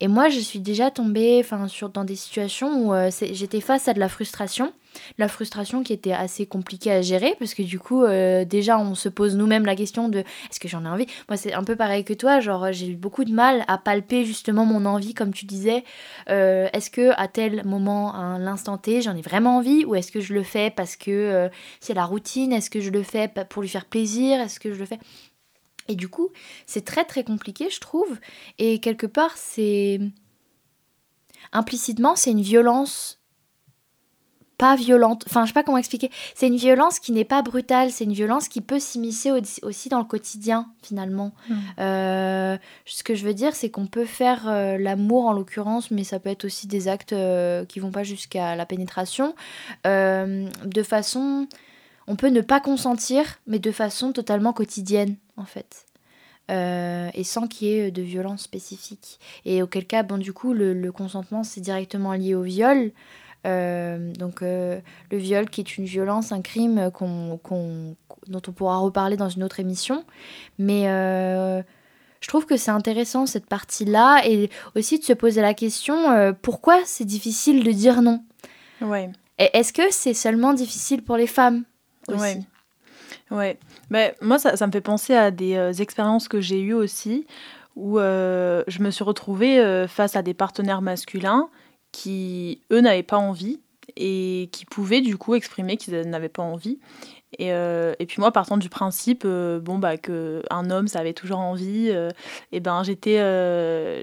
Et 0.00 0.08
moi, 0.08 0.28
je 0.28 0.40
suis 0.40 0.60
déjà 0.60 0.90
tombée 0.90 1.42
sur, 1.68 1.88
dans 1.88 2.04
des 2.04 2.16
situations 2.16 2.86
où 2.86 2.92
euh, 2.92 3.10
j'étais 3.32 3.62
face 3.62 3.88
à 3.88 3.94
de 3.94 3.98
la 3.98 4.10
frustration. 4.10 4.74
La 5.16 5.28
frustration 5.28 5.82
qui 5.82 5.94
était 5.94 6.12
assez 6.12 6.46
compliquée 6.46 6.90
à 6.90 7.00
gérer 7.00 7.34
parce 7.38 7.54
que 7.54 7.62
du 7.62 7.78
coup, 7.78 8.04
euh, 8.04 8.44
déjà, 8.44 8.78
on 8.78 8.94
se 8.94 9.08
pose 9.08 9.36
nous-mêmes 9.36 9.64
la 9.64 9.74
question 9.74 10.10
de 10.10 10.18
est-ce 10.18 10.60
que 10.60 10.68
j'en 10.68 10.84
ai 10.84 10.88
envie? 10.88 11.06
Moi, 11.30 11.38
c'est 11.38 11.54
un 11.54 11.64
peu 11.64 11.76
pareil 11.76 12.04
que 12.04 12.12
toi. 12.12 12.40
Genre, 12.40 12.72
j'ai 12.72 12.88
eu 12.88 12.96
beaucoup 12.96 13.24
de 13.24 13.32
mal 13.32 13.64
à 13.68 13.78
palper 13.78 14.26
justement 14.26 14.66
mon 14.66 14.84
envie, 14.84 15.14
comme 15.14 15.32
tu 15.32 15.46
disais. 15.46 15.82
Euh, 16.28 16.68
est-ce 16.74 16.90
que 16.90 17.12
à 17.18 17.28
tel 17.28 17.64
moment, 17.64 18.14
à 18.14 18.38
l'instant 18.38 18.76
T, 18.76 19.00
j'en 19.00 19.16
ai 19.16 19.22
vraiment 19.22 19.56
envie 19.56 19.86
ou 19.86 19.94
est-ce 19.94 20.12
que 20.12 20.20
je 20.20 20.34
le 20.34 20.42
fais 20.42 20.70
parce 20.70 20.96
que 20.96 21.48
c'est 21.80 21.94
la 21.94 22.04
routine? 22.04 22.52
Est-ce 22.52 22.68
que 22.68 22.80
je 22.80 22.90
le 22.90 23.02
fais 23.02 23.32
pour 23.48 23.62
lui 23.62 23.68
faire 23.68 23.86
plaisir? 23.86 24.40
Est-ce 24.40 24.60
que 24.60 24.74
je 24.74 24.78
le 24.78 24.84
fais? 24.84 24.98
Et 25.88 25.94
du 25.94 26.08
coup, 26.08 26.30
c'est 26.66 26.84
très 26.84 27.04
très 27.04 27.24
compliqué, 27.24 27.68
je 27.70 27.80
trouve. 27.80 28.18
Et 28.58 28.80
quelque 28.80 29.06
part, 29.06 29.36
c'est. 29.36 30.00
Implicitement, 31.52 32.16
c'est 32.16 32.32
une 32.32 32.42
violence 32.42 33.20
pas 34.58 34.74
violente. 34.74 35.24
Enfin, 35.26 35.44
je 35.44 35.48
sais 35.48 35.54
pas 35.54 35.62
comment 35.62 35.78
expliquer. 35.78 36.10
C'est 36.34 36.46
une 36.46 36.56
violence 36.56 36.98
qui 36.98 37.12
n'est 37.12 37.24
pas 37.24 37.42
brutale. 37.42 37.90
C'est 37.90 38.04
une 38.04 38.12
violence 38.12 38.48
qui 38.48 38.60
peut 38.60 38.78
s'immiscer 38.78 39.30
aussi 39.62 39.88
dans 39.88 39.98
le 39.98 40.04
quotidien, 40.04 40.68
finalement. 40.82 41.32
Mmh. 41.48 41.54
Euh, 41.78 42.56
ce 42.86 43.02
que 43.02 43.14
je 43.14 43.24
veux 43.24 43.34
dire, 43.34 43.54
c'est 43.54 43.70
qu'on 43.70 43.86
peut 43.86 44.06
faire 44.06 44.48
euh, 44.48 44.78
l'amour, 44.78 45.26
en 45.26 45.32
l'occurrence, 45.32 45.90
mais 45.90 46.04
ça 46.04 46.18
peut 46.18 46.30
être 46.30 46.46
aussi 46.46 46.66
des 46.66 46.88
actes 46.88 47.12
euh, 47.12 47.64
qui 47.64 47.80
vont 47.80 47.90
pas 47.90 48.02
jusqu'à 48.02 48.56
la 48.56 48.66
pénétration, 48.66 49.34
de 49.84 50.82
façon 50.82 51.48
on 52.08 52.16
peut 52.16 52.28
ne 52.28 52.40
pas 52.40 52.60
consentir, 52.60 53.38
mais 53.46 53.58
de 53.58 53.72
façon 53.72 54.12
totalement 54.12 54.52
quotidienne, 54.52 55.16
en 55.36 55.44
fait. 55.44 55.86
Euh, 56.48 57.10
et 57.14 57.24
sans 57.24 57.48
qu'il 57.48 57.68
y 57.68 57.72
ait 57.72 57.90
de 57.90 58.02
violence 58.02 58.42
spécifique. 58.42 59.18
Et 59.44 59.62
auquel 59.62 59.84
cas, 59.86 60.02
bon, 60.02 60.18
du 60.18 60.32
coup, 60.32 60.52
le, 60.52 60.90
consentement, 60.92 61.42
c'est 61.42 61.60
directement 61.60 62.12
lié 62.12 62.34
au 62.34 62.42
viol. 62.42 62.92
Euh, 63.46 64.12
donc, 64.14 64.42
euh, 64.42 64.80
le 65.10 65.18
viol 65.18 65.50
qui 65.50 65.60
est 65.60 65.76
une 65.78 65.84
violence, 65.84 66.30
un 66.32 66.42
crime 66.42 66.90
qu'on, 66.92 67.40
dont 68.28 68.42
on 68.46 68.52
pourra 68.52 68.78
reparler 68.78 69.16
dans 69.16 69.28
une 69.28 69.42
autre 69.42 69.58
émission. 69.58 70.04
Mais 70.58 70.84
je 72.20 72.28
trouve 72.28 72.46
que 72.46 72.56
c'est 72.56 72.70
intéressant 72.70 73.26
cette 73.26 73.46
partie-là 73.46 74.22
et 74.24 74.48
aussi 74.76 75.00
de 75.00 75.04
se 75.04 75.12
poser 75.12 75.42
la 75.42 75.54
question 75.54 76.34
pourquoi 76.42 76.80
c'est 76.84 77.04
difficile 77.04 77.64
de 77.64 77.72
dire 77.72 78.02
non? 78.02 78.22
Ouais. 78.80 79.10
est-ce 79.38 79.72
que 79.72 79.90
c'est 79.90 80.14
seulement 80.14 80.52
difficile 80.52 81.02
pour 81.02 81.16
les 81.16 81.26
femmes? 81.26 81.64
Ouais. 82.08 82.40
Ouais. 83.30 83.58
Mais 83.90 84.14
moi, 84.20 84.38
ça, 84.38 84.56
ça, 84.56 84.66
me 84.66 84.72
fait 84.72 84.80
penser 84.80 85.14
à 85.14 85.30
des 85.30 85.56
euh, 85.56 85.72
expériences 85.72 86.28
que 86.28 86.40
j'ai 86.40 86.60
eues 86.60 86.74
aussi, 86.74 87.26
où 87.74 87.98
euh, 87.98 88.62
je 88.68 88.82
me 88.82 88.90
suis 88.90 89.04
retrouvée 89.04 89.58
euh, 89.58 89.88
face 89.88 90.16
à 90.16 90.22
des 90.22 90.34
partenaires 90.34 90.82
masculins 90.82 91.48
qui, 91.92 92.62
eux, 92.72 92.80
n'avaient 92.80 93.02
pas 93.02 93.18
envie 93.18 93.60
et 93.96 94.48
qui 94.52 94.64
pouvaient 94.64 95.00
du 95.00 95.16
coup 95.16 95.34
exprimer 95.34 95.76
qu'ils 95.76 96.00
n'avaient 96.02 96.28
pas 96.28 96.42
envie. 96.42 96.78
Et, 97.38 97.48
et, 97.48 98.06
puis 98.06 98.20
moi, 98.20 98.32
partant 98.32 98.56
du 98.56 98.68
principe, 98.68 99.26
bon 99.26 99.78
bah 99.78 99.96
que 99.96 100.42
un 100.50 100.70
homme, 100.70 100.88
ça 100.88 101.00
avait 101.00 101.12
toujours 101.12 101.38
envie, 101.38 101.92
et 102.52 102.60
ben 102.60 102.82
j'étais 102.82 103.18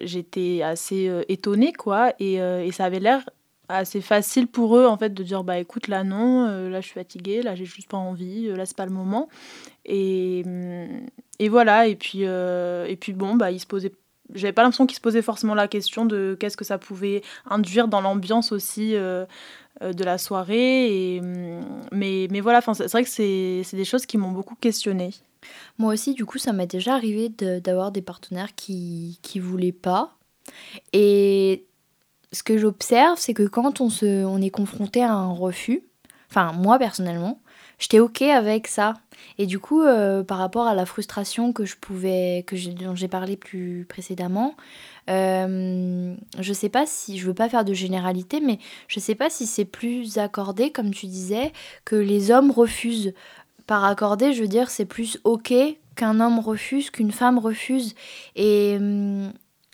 j'étais 0.05 0.61
assez 0.63 1.11
étonnée 1.29 1.73
quoi, 1.73 2.13
et, 2.19 2.35
et 2.35 2.71
ça 2.71 2.85
avait 2.85 2.99
l'air 2.99 3.23
assez 3.69 4.01
facile 4.01 4.47
pour 4.47 4.77
eux 4.77 4.85
en 4.85 4.97
fait 4.97 5.13
de 5.13 5.23
dire 5.23 5.43
bah 5.43 5.57
écoute 5.57 5.87
là 5.87 6.03
non, 6.03 6.69
là 6.69 6.81
je 6.81 6.85
suis 6.85 6.93
fatiguée, 6.93 7.41
là 7.41 7.55
j'ai 7.55 7.65
juste 7.65 7.89
pas 7.89 7.97
envie, 7.97 8.47
là 8.47 8.65
c'est 8.65 8.77
pas 8.77 8.85
le 8.85 8.91
moment, 8.91 9.29
et, 9.85 10.43
et 11.39 11.49
voilà 11.49 11.87
et 11.87 11.95
puis 11.95 12.23
et 12.23 12.97
puis 12.99 13.13
bon 13.13 13.35
bah 13.35 13.51
ils 13.51 13.59
se 13.59 13.65
posaient 13.65 13.93
j'avais 14.33 14.53
pas 14.53 14.63
l'impression 14.63 14.85
qu'ils 14.85 14.95
se 14.95 15.01
posaient 15.01 15.21
forcément 15.21 15.55
la 15.55 15.67
question 15.67 16.05
de 16.05 16.35
qu'est-ce 16.39 16.57
que 16.57 16.65
ça 16.65 16.77
pouvait 16.77 17.21
induire 17.49 17.87
dans 17.87 18.01
l'ambiance 18.01 18.51
aussi 18.51 18.95
euh, 19.81 19.91
de 19.93 20.03
la 20.03 20.17
soirée. 20.17 21.19
Mm, 21.21 21.61
mais, 21.91 22.27
mais 22.31 22.41
voilà, 22.41 22.61
c'est 22.61 22.91
vrai 22.91 23.03
que 23.03 23.09
c'est 23.09 23.63
des 23.73 23.85
choses 23.85 24.05
qui 24.05 24.17
m'ont 24.17 24.31
beaucoup 24.31 24.55
questionné. 24.55 25.11
Moi 25.77 25.93
aussi, 25.93 26.13
du 26.13 26.25
coup, 26.25 26.37
ça 26.37 26.53
m'est 26.53 26.67
déjà 26.67 26.93
arrivé 26.93 27.29
d'avoir 27.29 27.91
des 27.91 28.01
partenaires 28.01 28.55
qui 28.55 29.19
ne 29.35 29.41
voulaient 29.41 29.71
pas. 29.71 30.15
Et 30.93 31.65
ce 32.33 32.43
que 32.43 32.57
j'observe, 32.57 33.17
c'est 33.17 33.33
que 33.33 33.43
quand 33.43 33.79
on, 33.79 33.89
se, 33.89 34.25
on 34.25 34.41
est 34.41 34.49
confronté 34.49 35.03
à 35.03 35.13
un 35.13 35.31
refus, 35.31 35.83
enfin 36.29 36.51
moi 36.51 36.79
personnellement, 36.79 37.39
j'étais 37.79 37.99
ok 37.99 38.23
avec 38.23 38.67
ça. 38.67 38.95
Et 39.37 39.45
du 39.45 39.59
coup, 39.59 39.83
euh, 39.83 40.23
par 40.23 40.39
rapport 40.39 40.67
à 40.67 40.73
la 40.73 40.85
frustration 40.85 41.53
que 41.53 41.63
je 41.63 41.75
pouvais, 41.77 42.43
que 42.47 42.55
dont 42.83 42.95
j'ai 42.95 43.07
parlé 43.07 43.37
plus 43.37 43.85
précédemment, 43.87 44.55
euh, 45.09 46.15
je 46.39 46.53
sais 46.53 46.69
pas 46.69 46.85
si, 46.85 47.17
je 47.19 47.27
veux 47.27 47.33
pas 47.33 47.49
faire 47.49 47.63
de 47.63 47.73
généralité, 47.73 48.41
mais 48.41 48.57
je 48.87 48.99
sais 48.99 49.15
pas 49.15 49.29
si 49.29 49.45
c'est 49.45 49.65
plus 49.65 50.17
accordé, 50.17 50.71
comme 50.71 50.91
tu 50.91 51.05
disais, 51.05 51.53
que 51.85 51.95
les 51.95 52.31
hommes 52.31 52.51
refusent. 52.51 53.13
Par 53.67 53.85
accordé, 53.85 54.33
je 54.33 54.41
veux 54.41 54.49
dire, 54.49 54.69
c'est 54.69 54.85
plus 54.85 55.19
ok 55.23 55.53
qu'un 55.95 56.19
homme 56.19 56.39
refuse, 56.39 56.89
qu'une 56.89 57.11
femme 57.11 57.37
refuse. 57.37 57.95
Et, 58.35 58.75
hum, 58.77 59.31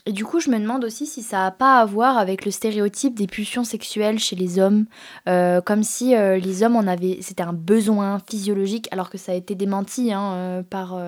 et 0.09 0.11
du 0.11 0.25
coup, 0.25 0.39
je 0.39 0.49
me 0.49 0.57
demande 0.57 0.83
aussi 0.85 1.05
si 1.05 1.21
ça 1.21 1.37
n'a 1.37 1.51
pas 1.51 1.79
à 1.79 1.85
voir 1.85 2.17
avec 2.17 2.43
le 2.43 2.49
stéréotype 2.49 3.13
des 3.13 3.27
pulsions 3.27 3.63
sexuelles 3.63 4.17
chez 4.17 4.35
les 4.35 4.57
hommes, 4.57 4.87
euh, 5.27 5.61
comme 5.61 5.83
si 5.83 6.15
euh, 6.15 6.39
les 6.39 6.63
hommes 6.63 6.75
en 6.75 6.87
avaient, 6.87 7.19
c'était 7.21 7.43
un 7.43 7.53
besoin 7.53 8.17
physiologique, 8.27 8.87
alors 8.89 9.11
que 9.11 9.19
ça 9.19 9.33
a 9.33 9.35
été 9.35 9.53
démenti 9.53 10.11
hein, 10.11 10.33
euh, 10.33 10.63
par, 10.63 10.99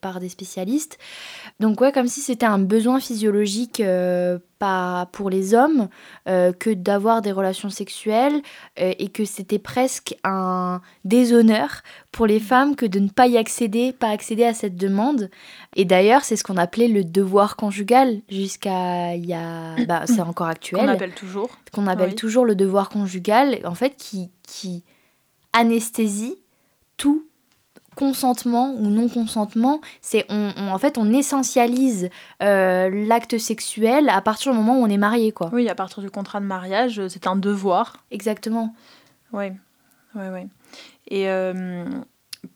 par 0.00 0.20
des 0.20 0.30
spécialistes. 0.30 0.96
Donc 1.60 1.82
ouais, 1.82 1.92
comme 1.92 2.08
si 2.08 2.22
c'était 2.22 2.46
un 2.46 2.58
besoin 2.58 2.98
physiologique 2.98 3.82
pas 4.58 5.08
pour 5.12 5.30
les 5.30 5.54
hommes 5.54 5.88
euh, 6.28 6.52
que 6.52 6.70
d'avoir 6.70 7.22
des 7.22 7.32
relations 7.32 7.70
sexuelles 7.70 8.40
euh, 8.80 8.92
et 8.98 9.08
que 9.08 9.24
c'était 9.24 9.58
presque 9.58 10.16
un 10.24 10.80
déshonneur 11.04 11.82
pour 12.12 12.26
les 12.26 12.40
femmes 12.40 12.76
que 12.76 12.86
de 12.86 12.98
ne 12.98 13.08
pas 13.08 13.26
y 13.26 13.36
accéder, 13.36 13.92
pas 13.92 14.08
accéder 14.08 14.44
à 14.44 14.54
cette 14.54 14.76
demande. 14.76 15.30
Et 15.74 15.84
d'ailleurs, 15.84 16.24
c'est 16.24 16.36
ce 16.36 16.44
qu'on 16.44 16.56
appelait 16.56 16.88
le 16.88 17.04
devoir 17.04 17.56
conjugal 17.56 18.20
jusqu'à 18.28 19.14
il 19.14 19.26
y 19.26 19.34
a 19.34 19.76
bah, 19.86 20.02
c'est 20.06 20.20
encore 20.20 20.48
actuel. 20.48 20.80
Qu'on 20.80 20.88
appelle 20.88 21.14
toujours. 21.14 21.50
Qu'on 21.72 21.86
appelle 21.86 22.14
toujours 22.14 22.44
le 22.44 22.54
devoir 22.54 22.88
conjugal 22.88 23.58
en 23.64 23.74
fait 23.74 23.96
qui 23.96 24.30
qui 24.42 24.84
anesthésie 25.52 26.36
tout 26.96 27.25
consentement 27.96 28.74
ou 28.74 28.88
non 28.88 29.08
consentement, 29.08 29.80
c'est 30.00 30.24
on, 30.28 30.52
en 30.56 30.78
fait 30.78 30.98
on 30.98 31.12
essentialise 31.12 32.10
euh, 32.42 33.06
l'acte 33.06 33.38
sexuel 33.38 34.08
à 34.08 34.20
partir 34.20 34.52
du 34.52 34.58
moment 34.58 34.78
où 34.78 34.84
on 34.84 34.88
est 34.88 34.98
marié 34.98 35.32
quoi. 35.32 35.50
Oui, 35.52 35.68
à 35.68 35.74
partir 35.74 36.02
du 36.02 36.10
contrat 36.10 36.38
de 36.38 36.44
mariage, 36.44 37.00
euh, 37.00 37.08
c'est 37.08 37.26
un 37.26 37.34
devoir. 37.34 38.04
Exactement. 38.12 38.74
Oui, 39.32 39.46
oui, 40.14 40.24
oui. 40.32 40.40
Et 41.08 41.28
euh, 41.28 41.84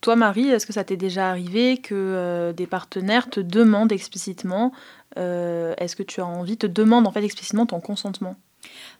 toi, 0.00 0.14
Marie, 0.14 0.48
est-ce 0.48 0.66
que 0.66 0.72
ça 0.72 0.84
t'est 0.84 0.96
déjà 0.96 1.30
arrivé 1.30 1.78
que 1.78 2.52
des 2.56 2.66
partenaires 2.66 3.28
te 3.28 3.40
demandent 3.40 3.92
explicitement, 3.92 4.72
est-ce 5.16 5.96
que 5.96 6.02
tu 6.02 6.20
as 6.20 6.26
envie, 6.26 6.56
te 6.56 6.66
demandent 6.66 7.06
en 7.06 7.12
fait 7.12 7.24
explicitement 7.24 7.66
ton 7.66 7.80
consentement? 7.80 8.36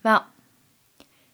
Ben, 0.04 0.22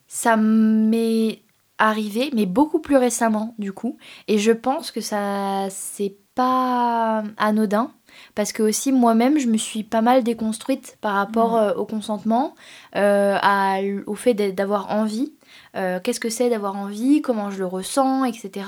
ça 0.07 0.37
m'est 0.37 1.41
arrivé, 1.77 2.31
mais 2.33 2.45
beaucoup 2.45 2.79
plus 2.79 2.97
récemment 2.97 3.55
du 3.57 3.71
coup. 3.71 3.97
Et 4.27 4.37
je 4.37 4.51
pense 4.51 4.91
que 4.91 5.01
ça 5.01 5.67
c'est 5.69 6.15
pas 6.35 7.23
anodin 7.37 7.91
parce 8.35 8.51
que 8.51 8.63
aussi 8.63 8.91
moi-même 8.91 9.39
je 9.39 9.47
me 9.47 9.57
suis 9.57 9.83
pas 9.83 10.01
mal 10.01 10.23
déconstruite 10.23 10.97
par 11.01 11.15
rapport 11.15 11.53
mmh. 11.53 11.57
euh, 11.57 11.73
au 11.75 11.85
consentement, 11.85 12.55
euh, 12.95 13.37
à, 13.41 13.79
au 14.05 14.15
fait 14.15 14.33
d'avoir 14.33 14.91
envie. 14.91 15.33
Euh, 15.75 15.99
qu'est-ce 16.03 16.19
que 16.19 16.29
c'est 16.29 16.49
d'avoir 16.49 16.75
envie, 16.75 17.21
comment 17.21 17.49
je 17.49 17.59
le 17.59 17.65
ressens, 17.65 18.25
etc. 18.25 18.65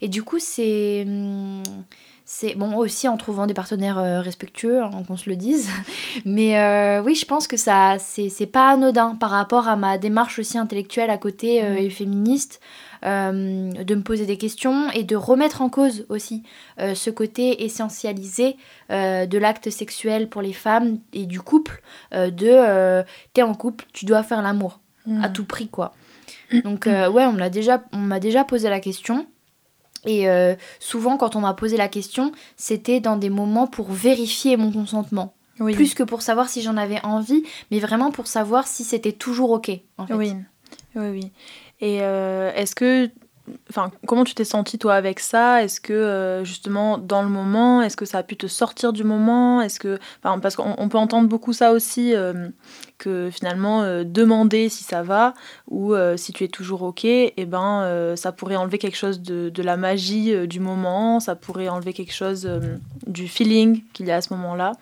Et 0.00 0.08
du 0.08 0.22
coup 0.22 0.38
c'est 0.38 1.04
hum, 1.06 1.62
c'est 2.28 2.56
bon 2.56 2.76
aussi 2.76 3.06
en 3.06 3.16
trouvant 3.16 3.46
des 3.46 3.54
partenaires 3.54 3.98
euh, 3.98 4.20
respectueux, 4.20 4.82
hein, 4.82 4.90
qu'on 5.06 5.16
se 5.16 5.30
le 5.30 5.36
dise. 5.36 5.70
Mais 6.24 6.58
euh, 6.58 7.00
oui, 7.00 7.14
je 7.14 7.24
pense 7.24 7.46
que 7.46 7.56
ça, 7.56 7.98
c'est 8.00 8.46
pas 8.46 8.70
anodin 8.70 9.14
par 9.14 9.30
rapport 9.30 9.68
à 9.68 9.76
ma 9.76 9.96
démarche 9.96 10.40
aussi 10.40 10.58
intellectuelle 10.58 11.08
à 11.10 11.18
côté 11.18 11.62
euh, 11.64 11.76
et 11.76 11.88
féministe, 11.88 12.60
de 13.02 13.94
me 13.94 14.00
poser 14.00 14.26
des 14.26 14.36
questions 14.36 14.90
et 14.90 15.04
de 15.04 15.14
remettre 15.14 15.62
en 15.62 15.68
cause 15.68 16.06
aussi 16.08 16.42
ce 16.78 17.08
côté 17.08 17.64
essentialisé 17.64 18.56
de 18.90 19.38
l'acte 19.38 19.70
sexuel 19.70 20.28
pour 20.28 20.42
les 20.42 20.54
femmes 20.54 20.98
et 21.12 21.26
du 21.26 21.40
couple, 21.40 21.82
de 22.12 23.04
t'es 23.32 23.42
en 23.42 23.54
couple, 23.54 23.84
tu 23.92 24.06
dois 24.06 24.24
faire 24.24 24.42
l'amour 24.42 24.80
à 25.22 25.28
tout 25.28 25.44
prix 25.44 25.68
quoi. 25.68 25.94
Donc 26.64 26.86
ouais, 26.86 27.26
on 27.26 27.34
m'a 27.34 27.50
déjà, 27.50 27.84
on 27.92 28.08
déjà 28.18 28.42
posé 28.42 28.68
la 28.68 28.80
question. 28.80 29.26
Et 30.06 30.28
euh, 30.28 30.54
souvent, 30.80 31.16
quand 31.16 31.36
on 31.36 31.40
m'a 31.40 31.54
posé 31.54 31.76
la 31.76 31.88
question, 31.88 32.32
c'était 32.56 33.00
dans 33.00 33.16
des 33.16 33.30
moments 33.30 33.66
pour 33.66 33.90
vérifier 33.90 34.56
mon 34.56 34.72
consentement. 34.72 35.34
Plus 35.58 35.94
que 35.94 36.02
pour 36.02 36.20
savoir 36.20 36.48
si 36.48 36.60
j'en 36.60 36.76
avais 36.76 37.00
envie, 37.02 37.42
mais 37.70 37.78
vraiment 37.78 38.10
pour 38.10 38.26
savoir 38.26 38.66
si 38.66 38.84
c'était 38.84 39.12
toujours 39.12 39.50
OK. 39.52 39.70
En 39.96 40.06
fait. 40.06 40.14
Oui, 40.14 40.32
oui, 40.94 41.08
oui. 41.08 41.32
Et 41.80 42.02
euh, 42.02 42.52
est-ce 42.54 42.74
que 42.74 43.10
Enfin, 43.70 43.90
comment 44.06 44.24
tu 44.24 44.34
t'es 44.34 44.44
sentie 44.44 44.78
toi 44.78 44.94
avec 44.94 45.20
ça? 45.20 45.62
Est-ce 45.62 45.80
que 45.80 45.92
euh, 45.92 46.44
justement 46.44 46.98
dans 46.98 47.22
le 47.22 47.28
moment, 47.28 47.82
est-ce 47.82 47.96
que 47.96 48.04
ça 48.04 48.18
a 48.18 48.22
pu 48.22 48.36
te 48.36 48.46
sortir 48.46 48.92
du 48.92 49.04
moment? 49.04 49.60
Est-ce 49.60 49.78
que, 49.80 49.98
enfin, 50.22 50.38
parce 50.38 50.56
qu'on 50.56 50.88
peut 50.88 50.98
entendre 50.98 51.28
beaucoup 51.28 51.52
ça 51.52 51.72
aussi, 51.72 52.14
euh, 52.14 52.48
que 52.98 53.30
finalement 53.30 53.82
euh, 53.82 54.04
demander 54.04 54.68
si 54.68 54.84
ça 54.84 55.02
va 55.02 55.34
ou 55.68 55.94
si 56.16 56.32
tu 56.32 56.44
es 56.44 56.48
toujours 56.48 56.82
ok, 56.82 57.04
et 57.04 57.34
eh 57.36 57.44
ben 57.44 58.14
ça 58.16 58.32
pourrait 58.32 58.56
enlever 58.56 58.78
quelque 58.78 58.96
chose 58.96 59.20
de, 59.20 59.50
de 59.50 59.62
la 59.62 59.76
magie 59.76 60.46
du 60.46 60.60
moment, 60.60 61.20
ça 61.20 61.36
pourrait 61.36 61.68
enlever 61.68 61.92
quelque 61.92 62.14
chose 62.14 62.48
du 63.06 63.28
feeling 63.28 63.82
qu'il 63.92 64.06
y 64.06 64.10
a 64.10 64.16
à 64.16 64.22
ce 64.22 64.32
moment-là. 64.34 64.72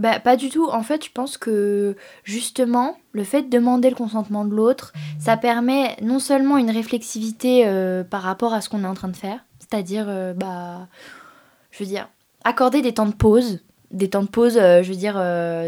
Bah, 0.00 0.18
pas 0.18 0.36
du 0.36 0.48
tout. 0.48 0.66
En 0.70 0.82
fait, 0.82 1.04
je 1.04 1.10
pense 1.12 1.36
que 1.36 1.94
justement, 2.24 2.96
le 3.12 3.22
fait 3.22 3.42
de 3.42 3.50
demander 3.50 3.90
le 3.90 3.94
consentement 3.94 4.46
de 4.46 4.54
l'autre, 4.54 4.94
ça 5.18 5.36
permet 5.36 5.94
non 6.00 6.18
seulement 6.18 6.56
une 6.56 6.70
réflexivité 6.70 7.66
euh, 7.66 8.02
par 8.02 8.22
rapport 8.22 8.54
à 8.54 8.62
ce 8.62 8.70
qu'on 8.70 8.82
est 8.82 8.86
en 8.86 8.94
train 8.94 9.08
de 9.08 9.16
faire, 9.16 9.44
c'est-à-dire, 9.58 10.06
euh, 10.08 10.32
bah, 10.32 10.88
je 11.70 11.80
veux 11.80 11.88
dire, 11.88 12.08
accorder 12.44 12.80
des 12.80 12.94
temps 12.94 13.04
de 13.04 13.12
pause, 13.12 13.60
des 13.90 14.08
temps 14.08 14.22
de 14.22 14.28
pause, 14.28 14.56
euh, 14.56 14.82
je 14.82 14.88
veux 14.88 14.96
dire, 14.96 15.16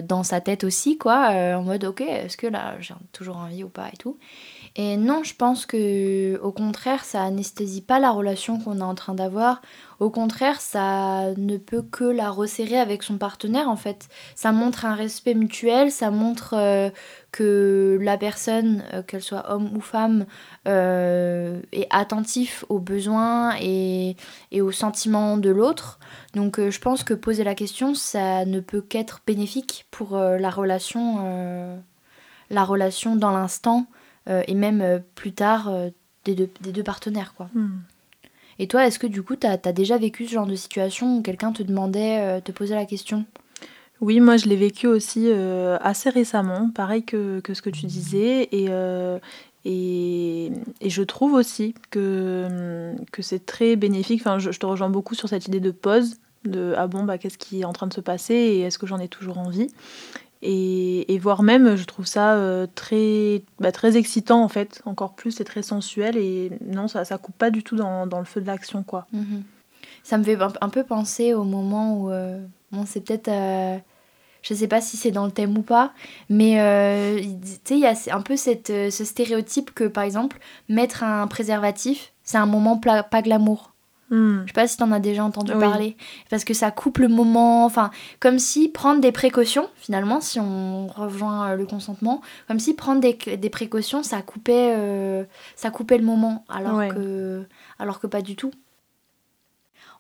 dans 0.03 0.23
sa 0.23 0.41
tête 0.41 0.65
aussi, 0.65 0.97
quoi, 0.97 1.29
en 1.55 1.63
mode, 1.63 1.85
ok, 1.85 2.01
est-ce 2.01 2.39
que 2.39 2.47
là, 2.47 2.77
j'ai 2.81 2.95
toujours 3.13 3.37
envie 3.37 3.65
ou 3.65 3.69
pas 3.69 3.89
et 3.93 3.99
tout. 3.99 4.17
Et 4.75 4.97
non, 4.97 5.23
je 5.23 5.35
pense 5.35 5.67
que 5.67 6.41
au 6.41 6.51
contraire, 6.51 7.05
ça 7.05 7.23
anesthésie 7.23 7.83
pas 7.83 7.99
la 7.99 8.11
relation 8.11 8.59
qu'on 8.59 8.79
est 8.79 8.83
en 8.83 8.95
train 8.95 9.13
d'avoir. 9.13 9.61
Au 10.01 10.09
contraire, 10.09 10.63
ça 10.63 11.35
ne 11.37 11.59
peut 11.59 11.83
que 11.83 12.05
la 12.05 12.31
resserrer 12.31 12.79
avec 12.79 13.03
son 13.03 13.19
partenaire 13.19 13.69
en 13.69 13.77
fait. 13.77 14.09
Ça 14.35 14.51
montre 14.51 14.87
un 14.87 14.95
respect 14.95 15.35
mutuel, 15.35 15.93
ça 15.93 16.11
montre 16.11 16.55
euh, 16.57 16.89
que 17.33 17.99
la 18.01 18.17
personne, 18.17 18.83
euh, 18.95 19.03
qu'elle 19.03 19.21
soit 19.21 19.53
homme 19.53 19.77
ou 19.77 19.83
femme, 19.83 20.25
euh, 20.67 21.61
est 21.73 21.87
attentif 21.91 22.65
aux 22.71 22.81
besoins 22.81 23.55
et, 23.61 24.17
et 24.53 24.63
aux 24.63 24.73
sentiments 24.73 25.37
de 25.37 25.51
l'autre. 25.51 25.99
Donc 26.35 26.59
je 26.59 26.79
pense 26.81 27.05
que 27.05 27.13
poser 27.13 27.45
la 27.45 27.55
question, 27.55 27.95
ça 27.95 28.47
ne 28.47 28.61
peut 28.61 28.81
qu'être 28.81 29.21
bénéfique 29.27 29.87
pour 29.91 30.17
la 30.17 30.51
relation, 30.51 31.83
la 32.49 32.65
relation 32.65 33.17
dans 33.17 33.33
l'instant. 33.33 33.87
Euh, 34.29 34.43
et 34.47 34.55
même 34.55 34.81
euh, 34.81 34.99
plus 35.15 35.33
tard 35.33 35.69
euh, 35.69 35.91
des 36.25 36.35
deux, 36.35 36.49
des, 36.61 36.73
deux, 36.73 36.83
partenaires. 36.83 37.35
Quoi. 37.37 37.49
Hmm. 37.55 37.81
Et 38.59 38.69
toi, 38.69 38.87
est-ce 38.87 38.99
que 38.99 39.07
du 39.07 39.23
coup, 39.23 39.35
tu 39.37 39.47
as, 39.47 39.57
déjà 39.73 39.99
vécu 39.99 40.27
ce 40.27 40.33
genre 40.33 40.47
de 40.47 40.55
situation 40.55 41.19
où 41.19 41.23
quelqu'un 41.23 41.53
te 41.53 41.63
demandait, 41.63 42.41
te 42.43 42.53
posait 42.53 42.75
la 42.75 42.85
question? 42.85 43.25
Oui, 44.01 44.21
moi 44.21 44.37
je 44.37 44.47
l'ai 44.47 44.57
vécu 44.57 44.87
aussi 44.87 45.31
assez 45.81 46.11
récemment, 46.11 46.71
pareil 46.71 47.03
que, 47.03 47.41
que, 47.41 47.55
ce 47.55 47.63
que 47.63 47.71
tu 47.71 47.87
disais. 47.87 48.49
Et, 48.53 48.69
et, 49.65 50.53
et, 50.81 50.91
je 50.91 51.03
trouve 51.03 51.33
aussi 51.33 51.75
que, 51.91 52.95
que 53.11 53.23
c'est 53.23 53.47
très 53.47 53.75
bénéfique. 53.75 54.21
Enfin, 54.21 54.39
je, 54.39 54.53
je, 54.53 54.61
te 54.61 54.67
rejoins 54.67 54.91
beaucoup 54.91 55.15
sur 55.15 55.29
cette 55.29 55.49
idée 55.49 55.61
de 55.61 55.71
pause, 55.71 56.17
de 56.45 56.75
ah 56.77 56.87
bon, 56.87 57.05
bah, 57.05 57.19
qu'est-ce 57.19 57.39
qui 57.39 57.63
est 57.63 57.65
en 57.65 57.73
train 57.73 57.87
de 57.87 57.95
se 57.95 58.03
passer 58.03 58.35
et 58.35 58.61
est-ce 58.61 58.79
que 58.79 58.87
j'en 58.87 58.99
ai 58.99 59.09
toujours 59.09 59.39
envie? 59.39 59.69
Et, 60.45 61.19
voire 61.19 61.45
même, 61.45 61.77
je 61.77 61.85
trouve 61.85 62.07
ça 62.07 62.35
euh, 62.35 62.67
très, 62.75 63.45
bah, 63.61 63.71
très 63.71 63.97
excitant 63.97 64.43
en 64.43 64.49
fait, 64.49 64.83
encore 64.87 65.15
plus, 65.15 65.31
c'est 65.31 65.45
très 65.45 65.63
sensuel 65.63 66.17
et 66.17 66.51
non, 66.67 66.89
ça, 66.89 67.05
ça 67.05 67.17
coupe 67.17 67.37
pas 67.37 67.51
du 67.51 67.63
tout 67.63 67.77
dans, 67.77 68.09
dans 68.09 68.19
le 68.19 68.25
feu 68.25 68.41
de 68.41 68.47
l'action 68.47 68.83
quoi. 68.83 69.07
Mhm. 69.13 69.45
Ça 70.03 70.19
me 70.19 70.25
fait 70.25 70.37
un, 70.61 70.69
peu 70.69 70.83
penser 70.83 71.33
au 71.33 71.45
moment 71.45 71.97
où, 71.97 72.11
euh, 72.11 72.45
bon, 72.73 72.85
c'est 72.87 73.03
peut-être, 73.03 73.29
euh, 73.29 73.79
je 74.43 74.53
sais 74.53 74.67
pas 74.67 74.81
si 74.81 74.97
c'est 74.97 75.13
dans 75.13 75.27
le 75.27 75.31
thème 75.31 75.57
ou 75.57 75.63
pas, 75.63 75.93
mais 76.29 76.55
tu 77.23 77.49
sais, 77.63 77.77
il 77.77 77.81
y 77.81 77.87
a 77.87 77.95
un 78.11 78.23
peu 78.23 78.37
cette, 78.37 78.67
ce 78.67 79.05
stéréotype 79.05 79.73
que 79.73 79.85
par 79.85 80.03
exemple, 80.03 80.39
mettre 80.69 81.05
un 81.05 81.29
préservatif, 81.29 82.13
c'est 82.25 82.39
un 82.39 82.47
moment 82.47 82.79
pas 82.79 83.23
glamour. 83.23 83.72
Hmm. 84.13 84.43
Je 84.43 84.49
sais 84.49 84.53
pas 84.53 84.69
si 84.69 84.77
tu 84.77 84.83
en 84.83 84.93
as 84.93 85.01
déjà 85.01 85.25
entendu 85.25 85.53
parler. 85.53 85.97
Parce 86.29 86.45
que 86.45 86.53
ça 86.53 86.71
coupe 86.71 86.99
le 86.99 87.09
moment. 87.09 87.65
Enfin, 87.65 87.91
comme 88.21 88.39
si 88.39 88.69
prendre 88.69 89.01
des 89.01 89.11
précautions, 89.11 89.71
finalement, 89.77 90.21
si 90.21 90.39
on 90.39 90.87
rejoint 90.87 91.49
euh, 91.49 91.57
le 91.57 91.65
consentement, 91.65 92.21
comme 92.47 92.59
si 92.59 92.75
prendre 92.75 93.01
des, 93.01 93.15
des 93.15 93.51
précautions, 93.51 94.03
ça 94.03 94.21
coupait, 94.21 94.75
euh, 94.77 95.25
ça 95.57 95.71
coupait 95.71 95.97
le 95.97 96.05
moment. 96.05 96.45
Alors, 96.51 96.87
que, 96.89 97.47
alors 97.79 98.01
que 98.01 98.07
pas 98.07 98.21
du 98.21 98.37
tout. 98.37 98.53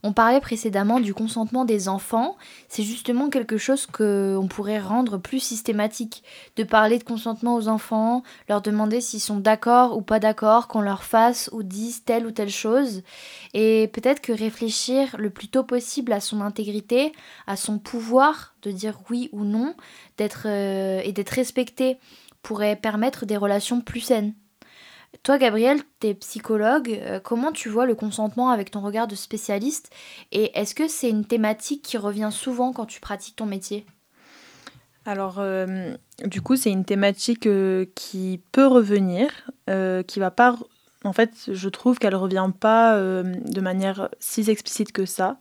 On 0.04 0.12
parlait 0.12 0.40
précédemment 0.40 0.98
du 0.98 1.14
consentement 1.14 1.64
des 1.64 1.88
enfants. 1.88 2.36
C'est 2.68 2.82
justement 2.82 3.30
quelque 3.30 3.56
chose 3.56 3.86
qu'on 3.86 4.48
pourrait 4.50 4.80
rendre 4.80 5.16
plus 5.16 5.38
systématique. 5.38 6.24
De 6.56 6.64
parler 6.64 6.98
de 6.98 7.04
consentement 7.04 7.54
aux 7.54 7.68
enfants, 7.68 8.24
leur 8.48 8.62
demander 8.62 9.00
s'ils 9.00 9.20
sont 9.20 9.38
d'accord 9.38 9.96
ou 9.96 10.02
pas 10.02 10.18
d'accord, 10.18 10.66
qu'on 10.66 10.80
leur 10.80 11.04
fasse 11.04 11.48
ou 11.52 11.62
dise 11.62 12.02
telle 12.04 12.26
ou 12.26 12.32
telle 12.32 12.50
chose. 12.50 13.02
Et 13.54 13.88
peut-être 13.92 14.20
que 14.20 14.32
réfléchir 14.32 15.14
le 15.18 15.30
plus 15.30 15.48
tôt 15.48 15.62
possible 15.62 16.12
à 16.12 16.20
son 16.20 16.40
intégrité, 16.40 17.12
à 17.46 17.54
son 17.54 17.78
pouvoir 17.78 18.54
de 18.62 18.72
dire 18.72 18.98
oui 19.08 19.28
ou 19.32 19.44
non, 19.44 19.74
d'être 20.18 20.46
euh, 20.46 21.00
et 21.04 21.12
d'être 21.12 21.30
respecté 21.30 21.98
pourrait 22.42 22.74
permettre 22.74 23.24
des 23.24 23.36
relations 23.36 23.80
plus 23.80 24.00
saines. 24.00 24.34
Toi, 25.22 25.38
Gabriel, 25.38 25.78
tu 26.00 26.08
es 26.08 26.14
psychologue. 26.14 26.90
Euh, 26.90 27.20
comment 27.20 27.52
tu 27.52 27.68
vois 27.68 27.86
le 27.86 27.94
consentement 27.94 28.50
avec 28.50 28.70
ton 28.70 28.80
regard 28.80 29.06
de 29.06 29.14
spécialiste 29.14 29.90
Et 30.32 30.58
est-ce 30.58 30.74
que 30.74 30.88
c'est 30.88 31.08
une 31.08 31.24
thématique 31.24 31.82
qui 31.82 31.96
revient 31.96 32.30
souvent 32.32 32.72
quand 32.72 32.86
tu 32.86 33.00
pratiques 33.00 33.36
ton 33.36 33.46
métier? 33.46 33.86
Alors, 35.04 35.36
euh, 35.38 35.94
du 36.24 36.40
coup, 36.40 36.56
c'est 36.56 36.70
une 36.70 36.84
thématique 36.84 37.46
euh, 37.46 37.86
qui 37.94 38.40
peut 38.52 38.66
revenir, 38.66 39.30
qui 40.06 40.18
va 40.18 40.30
pas. 40.30 40.56
En 41.04 41.12
fait, 41.12 41.32
je 41.48 41.68
trouve 41.68 41.98
qu'elle 41.98 42.14
revient 42.14 42.50
pas 42.58 42.96
de 43.00 43.60
manière 43.60 44.08
si 44.20 44.48
explicite 44.50 44.92
que 44.92 45.06
ça. 45.06 45.38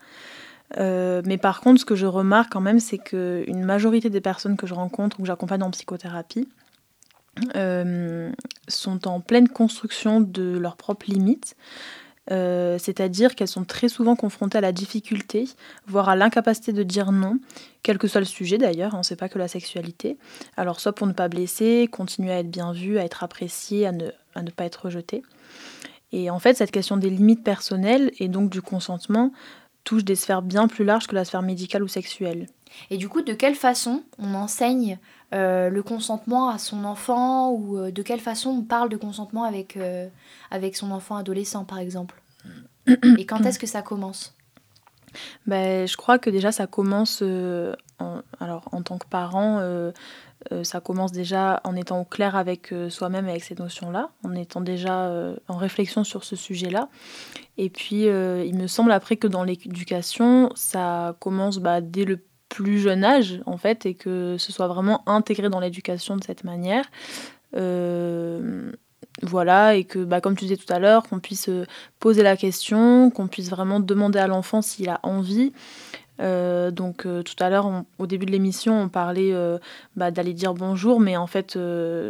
mais 0.78 1.38
par 1.38 1.62
contre, 1.62 1.82
ce 1.82 1.86
que 1.86 1.96
je 1.96 2.06
remarque 2.06 2.52
quand 2.52 2.62
même, 2.62 2.80
c'est 2.80 2.98
qu'une 2.98 3.64
majorité 3.64 4.10
des 4.10 4.22
personnes 4.22 4.58
que 4.58 4.68
je 4.68 4.74
rencontre 4.74 5.20
ou 5.20 5.24
que 5.24 5.28
j'accompagne 5.28 5.64
en 5.64 5.72
psychothérapie, 5.72 6.48
euh, 7.56 8.32
sont 8.68 9.08
en 9.08 9.20
pleine 9.20 9.48
construction 9.48 10.22
de 10.22 10.58
leurs 10.58 10.78
propres 10.78 11.10
limites. 11.10 11.56
Euh, 12.30 12.78
c'est-à-dire 12.78 13.36
qu'elles 13.36 13.48
sont 13.48 13.64
très 13.64 13.90
souvent 13.90 14.16
confrontées 14.16 14.60
à 14.60 14.62
la 14.62 14.72
difficulté, 14.72 15.50
voire 15.88 16.08
à 16.08 16.16
l'incapacité 16.16 16.72
de 16.72 16.84
dire 16.84 17.12
non, 17.12 17.40
quel 17.84 17.98
que 17.98 18.08
soit 18.08 18.22
le 18.22 18.26
sujet 18.26 18.58
d'ailleurs, 18.58 18.94
hein, 18.94 19.04
c'est 19.04 19.16
pas 19.16 19.28
que 19.28 19.40
la 19.40 19.48
sexualité. 19.48 20.18
Alors 20.56 20.80
soit 20.80 20.94
pour 20.94 21.08
ne 21.08 21.14
pas 21.14 21.28
blesser, 21.30 21.90
continuer 21.92 22.32
à 22.32 22.40
être 22.40 22.52
bien 22.52 22.74
vu, 22.74 23.00
à 23.00 23.04
être 23.04 23.24
apprécié, 23.24 23.88
à 23.88 23.92
ne, 23.92 24.12
à 24.36 24.44
ne 24.44 24.52
pas 24.52 24.66
être 24.66 24.86
rejeté. 24.86 25.24
Et 26.12 26.30
en 26.30 26.40
fait, 26.40 26.56
cette 26.56 26.72
question 26.72 26.96
des 26.96 27.10
limites 27.10 27.44
personnelles 27.44 28.12
et 28.20 28.28
donc 28.28 28.50
du 28.50 28.62
consentement 28.62 29.32
touche 29.84 30.04
des 30.04 30.16
sphères 30.16 30.44
bien 30.44 30.68
plus 30.68 30.86
larges 30.86 31.08
que 31.08 31.16
la 31.16 31.26
sphère 31.26 31.42
médicale 31.42 31.84
ou 31.84 31.88
sexuelle. 31.88 32.48
Et 32.90 32.98
du 32.98 33.10
coup, 33.10 33.22
de 33.22 33.34
quelle 33.34 33.56
façon 33.56 34.04
on 34.18 34.34
enseigne 34.34 35.00
euh, 35.34 35.70
le 35.70 35.82
consentement 35.82 36.50
à 36.50 36.58
son 36.58 36.84
enfant 36.84 37.52
ou 37.52 37.78
euh, 37.78 37.92
de 37.92 38.02
quelle 38.02 38.20
façon 38.20 38.50
on 38.50 38.64
parle 38.64 38.90
de 38.90 38.98
consentement 38.98 39.46
avec, 39.46 39.78
euh, 39.78 40.10
avec 40.50 40.76
son 40.76 40.92
enfant 40.92 41.16
adolescent, 41.16 41.64
par 41.64 41.80
exemple? 41.80 42.22
Et 43.18 43.26
quand 43.26 43.46
est-ce 43.46 43.60
que 43.60 43.68
ça 43.68 43.82
commence? 43.82 44.36
Ben, 45.46 45.88
Je 45.88 45.96
crois 45.96 46.20
que 46.20 46.30
déjà, 46.30 46.52
ça 46.52 46.68
commence 46.68 47.22
en, 47.22 48.22
alors, 48.40 48.68
en 48.72 48.82
tant 48.82 48.98
que 48.98 49.08
parent. 49.08 49.62
ça 50.64 50.80
commence 50.80 51.12
déjà 51.12 51.62
en 51.64 51.76
étant 51.76 52.02
au 52.02 52.06
clair 52.06 52.36
avec 52.36 52.74
soi-même 52.90 53.28
avec 53.28 53.44
ces 53.44 53.56
notions-là, 53.56 54.10
en 54.24 54.34
étant 54.34 54.62
déjà 54.62 55.12
en 55.48 55.58
réflexion 55.58 56.04
sur 56.04 56.24
ce 56.24 56.36
sujet-là. 56.36 56.90
Et 57.58 57.70
puis, 57.70 58.06
il 58.06 58.56
me 58.56 58.68
semble 58.68 58.92
après 58.92 59.18
que 59.18 59.28
dans 59.28 59.44
l'éducation, 59.44 60.52
ça 60.56 61.16
commence 61.20 61.60
bah, 61.60 61.82
dès 61.82 62.06
le 62.06 62.20
plus 62.52 62.80
jeune 62.80 63.06
âge, 63.06 63.42
en 63.46 63.58
fait, 63.58 63.86
et 63.86 63.94
que 63.94 64.36
ce 64.38 64.52
soit 64.52 64.68
vraiment 64.68 65.08
intégré 65.08 65.48
dans 65.50 65.62
l'éducation 65.62 66.18
de 66.18 66.24
cette 66.24 66.44
manière. 66.44 66.86
Euh, 67.56 68.72
voilà, 69.24 69.76
et 69.76 69.86
que, 69.86 70.00
bah, 70.00 70.20
comme 70.20 70.36
tu 70.36 70.46
disais 70.46 70.58
tout 70.58 70.72
à 70.72 70.78
l'heure, 70.78 71.04
qu'on 71.04 71.20
puisse 71.20 71.48
euh, 71.48 71.66
poser 72.00 72.24
la 72.24 72.36
question, 72.36 73.10
qu'on 73.10 73.28
puisse 73.28 73.50
vraiment 73.50 73.80
demander 73.80 74.20
à 74.20 74.28
l'enfant 74.28 74.62
s'il 74.62 74.90
a 74.90 75.00
envie. 75.04 75.54
Euh, 76.20 76.72
donc 76.72 77.04
tout 77.04 77.36
à 77.44 77.50
l'heure, 77.50 77.84
au 77.98 78.06
début 78.06 78.26
de 78.26 78.32
l'émission, 78.32 78.80
on 78.80 78.90
parlait 78.90 79.34
bah, 79.96 80.12
d'aller 80.12 80.34
dire 80.34 80.54
bonjour, 80.54 81.00
mais 81.00 81.16
en 81.16 81.28
fait, 81.28 81.58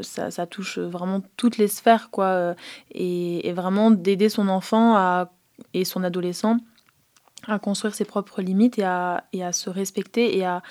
ça, 0.01 0.45
touche 0.47 0.79
vraiment 0.79 1.21
toutes 1.37 1.57
les 1.57 1.67
sphères, 1.67 2.09
quoi, 2.09 2.55
et, 2.91 3.47
et 3.47 3.53
vraiment 3.53 3.91
d'aider 3.91 4.27
son 4.27 4.49
enfant 4.49 4.95
à, 4.95 5.31
et 5.75 5.85
son 5.85 6.03
adolescent 6.03 6.57
à 7.47 7.59
construire 7.59 7.93
ses 7.93 8.05
propres 8.05 8.41
limites 8.41 8.79
et 8.79 8.83
à, 8.83 9.25
et 9.33 9.43
à 9.43 9.51
se 9.51 9.69
respecter 9.69 10.37
et 10.37 10.45
à 10.45 10.61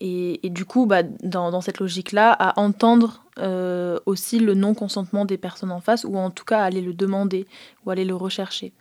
et, 0.00 0.44
et 0.44 0.50
du 0.50 0.64
coup 0.64 0.86
bah, 0.86 1.02
dans, 1.02 1.50
dans, 1.50 1.60
cette 1.60 1.78
logique 1.78 2.12
là 2.12 2.32
à 2.32 2.58
entendre 2.60 3.24
euh, 3.38 4.00
aussi 4.04 4.40
le 4.40 4.54
non 4.54 4.74
consentement 4.74 5.24
des 5.24 5.38
personnes 5.38 5.70
en 5.70 5.80
face 5.80 6.04
ou 6.04 6.16
en 6.16 6.30
tout 6.30 6.44
cas 6.44 6.60
aller 6.60 6.80
le 6.80 6.92
demander 6.92 7.46
ou 7.84 7.90
aller 7.90 8.04
le 8.04 8.16
rechercher 8.16 8.72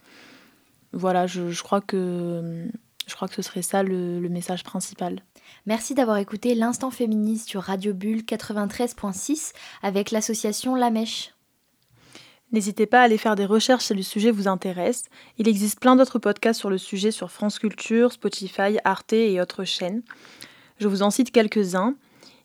voilà 0.94 1.28
je, 1.28 1.52
je 1.52 1.64
crois 1.64 1.82
que 1.82 2.68
je 3.06 3.16
crois 3.16 3.28
que 3.28 3.36
ce 3.36 3.44
serait 3.44 3.62
ça 3.62 3.84
le, 3.84 4.20
le 4.20 4.30
message 4.30 4.64
principal 4.64 5.22
Merci 5.66 5.94
d'avoir 5.94 6.18
écouté 6.18 6.56
l'instant 6.56 6.90
féministe 6.90 7.48
sur 7.48 7.62
Radio 7.62 7.94
Bulle 7.94 8.22
93.6 8.22 9.54
avec 9.84 10.12
l'association 10.12 10.76
La 10.76 10.90
Mèche. 10.90 11.34
N'hésitez 12.52 12.86
pas 12.86 13.00
à 13.00 13.04
aller 13.04 13.18
faire 13.18 13.36
des 13.36 13.46
recherches 13.46 13.86
si 13.86 13.94
le 13.94 14.02
sujet 14.02 14.32
vous 14.32 14.48
intéresse. 14.48 15.06
Il 15.38 15.48
existe 15.48 15.80
plein 15.80 15.96
d'autres 15.96 16.20
podcasts 16.20 16.60
sur 16.60 16.70
le 16.70 16.78
sujet 16.78 17.12
sur 17.12 17.32
France 17.32 17.60
Culture, 17.60 18.12
Spotify, 18.12 18.78
Arte 18.84 19.14
et 19.14 19.40
autres 19.40 19.64
chaînes. 19.64 20.04
Je 20.78 20.88
vous 20.88 21.02
en 21.02 21.12
cite 21.12 21.32
quelques-uns. 21.32 21.96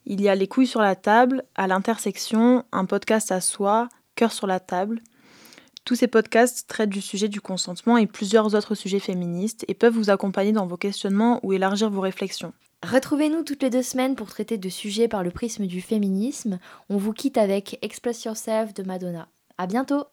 Il 0.05 0.21
y 0.21 0.29
a 0.29 0.37
Les 0.37 0.47
couilles 0.47 0.69
sur 0.69 0.81
la 0.81 0.95
table, 0.95 1.43
À 1.57 1.67
l'intersection, 1.67 2.65
un 2.71 2.85
podcast 2.85 3.33
à 3.33 3.41
soi, 3.41 3.89
Cœur 4.15 4.33
sur 4.33 4.47
la 4.47 4.61
table. 4.61 5.01
Tous 5.85 5.97
ces 5.97 6.07
podcasts 6.07 6.69
traitent 6.69 6.91
du 6.91 7.01
sujet 7.01 7.29
du 7.29 7.41
consentement 7.41 7.97
et 7.97 8.07
plusieurs 8.07 8.55
autres 8.55 8.75
sujets 8.75 9.01
féministes 9.01 9.65
et 9.69 9.75
peuvent 9.75 9.95
vous 9.95 10.11
accompagner 10.11 10.53
dans 10.53 10.67
vos 10.67 10.77
questionnements 10.77 11.41
ou 11.43 11.53
élargir 11.53 11.91
vos 11.91 12.01
réflexions. 12.01 12.53
Retrouvez-nous 12.85 13.43
toutes 13.43 13.63
les 13.63 13.71
deux 13.71 13.83
semaines 13.83 14.15
pour 14.15 14.29
traiter 14.29 14.59
de 14.59 14.69
sujets 14.69 15.09
par 15.09 15.25
le 15.25 15.31
prisme 15.31 15.67
du 15.67 15.81
féminisme. 15.81 16.59
On 16.89 16.97
vous 16.97 17.13
quitte 17.13 17.39
avec 17.39 17.79
Express 17.83 18.25
Yourself 18.25 18.75
de 18.75 18.83
Madonna. 18.85 19.29
À 19.59 19.67
bientôt 19.67 20.05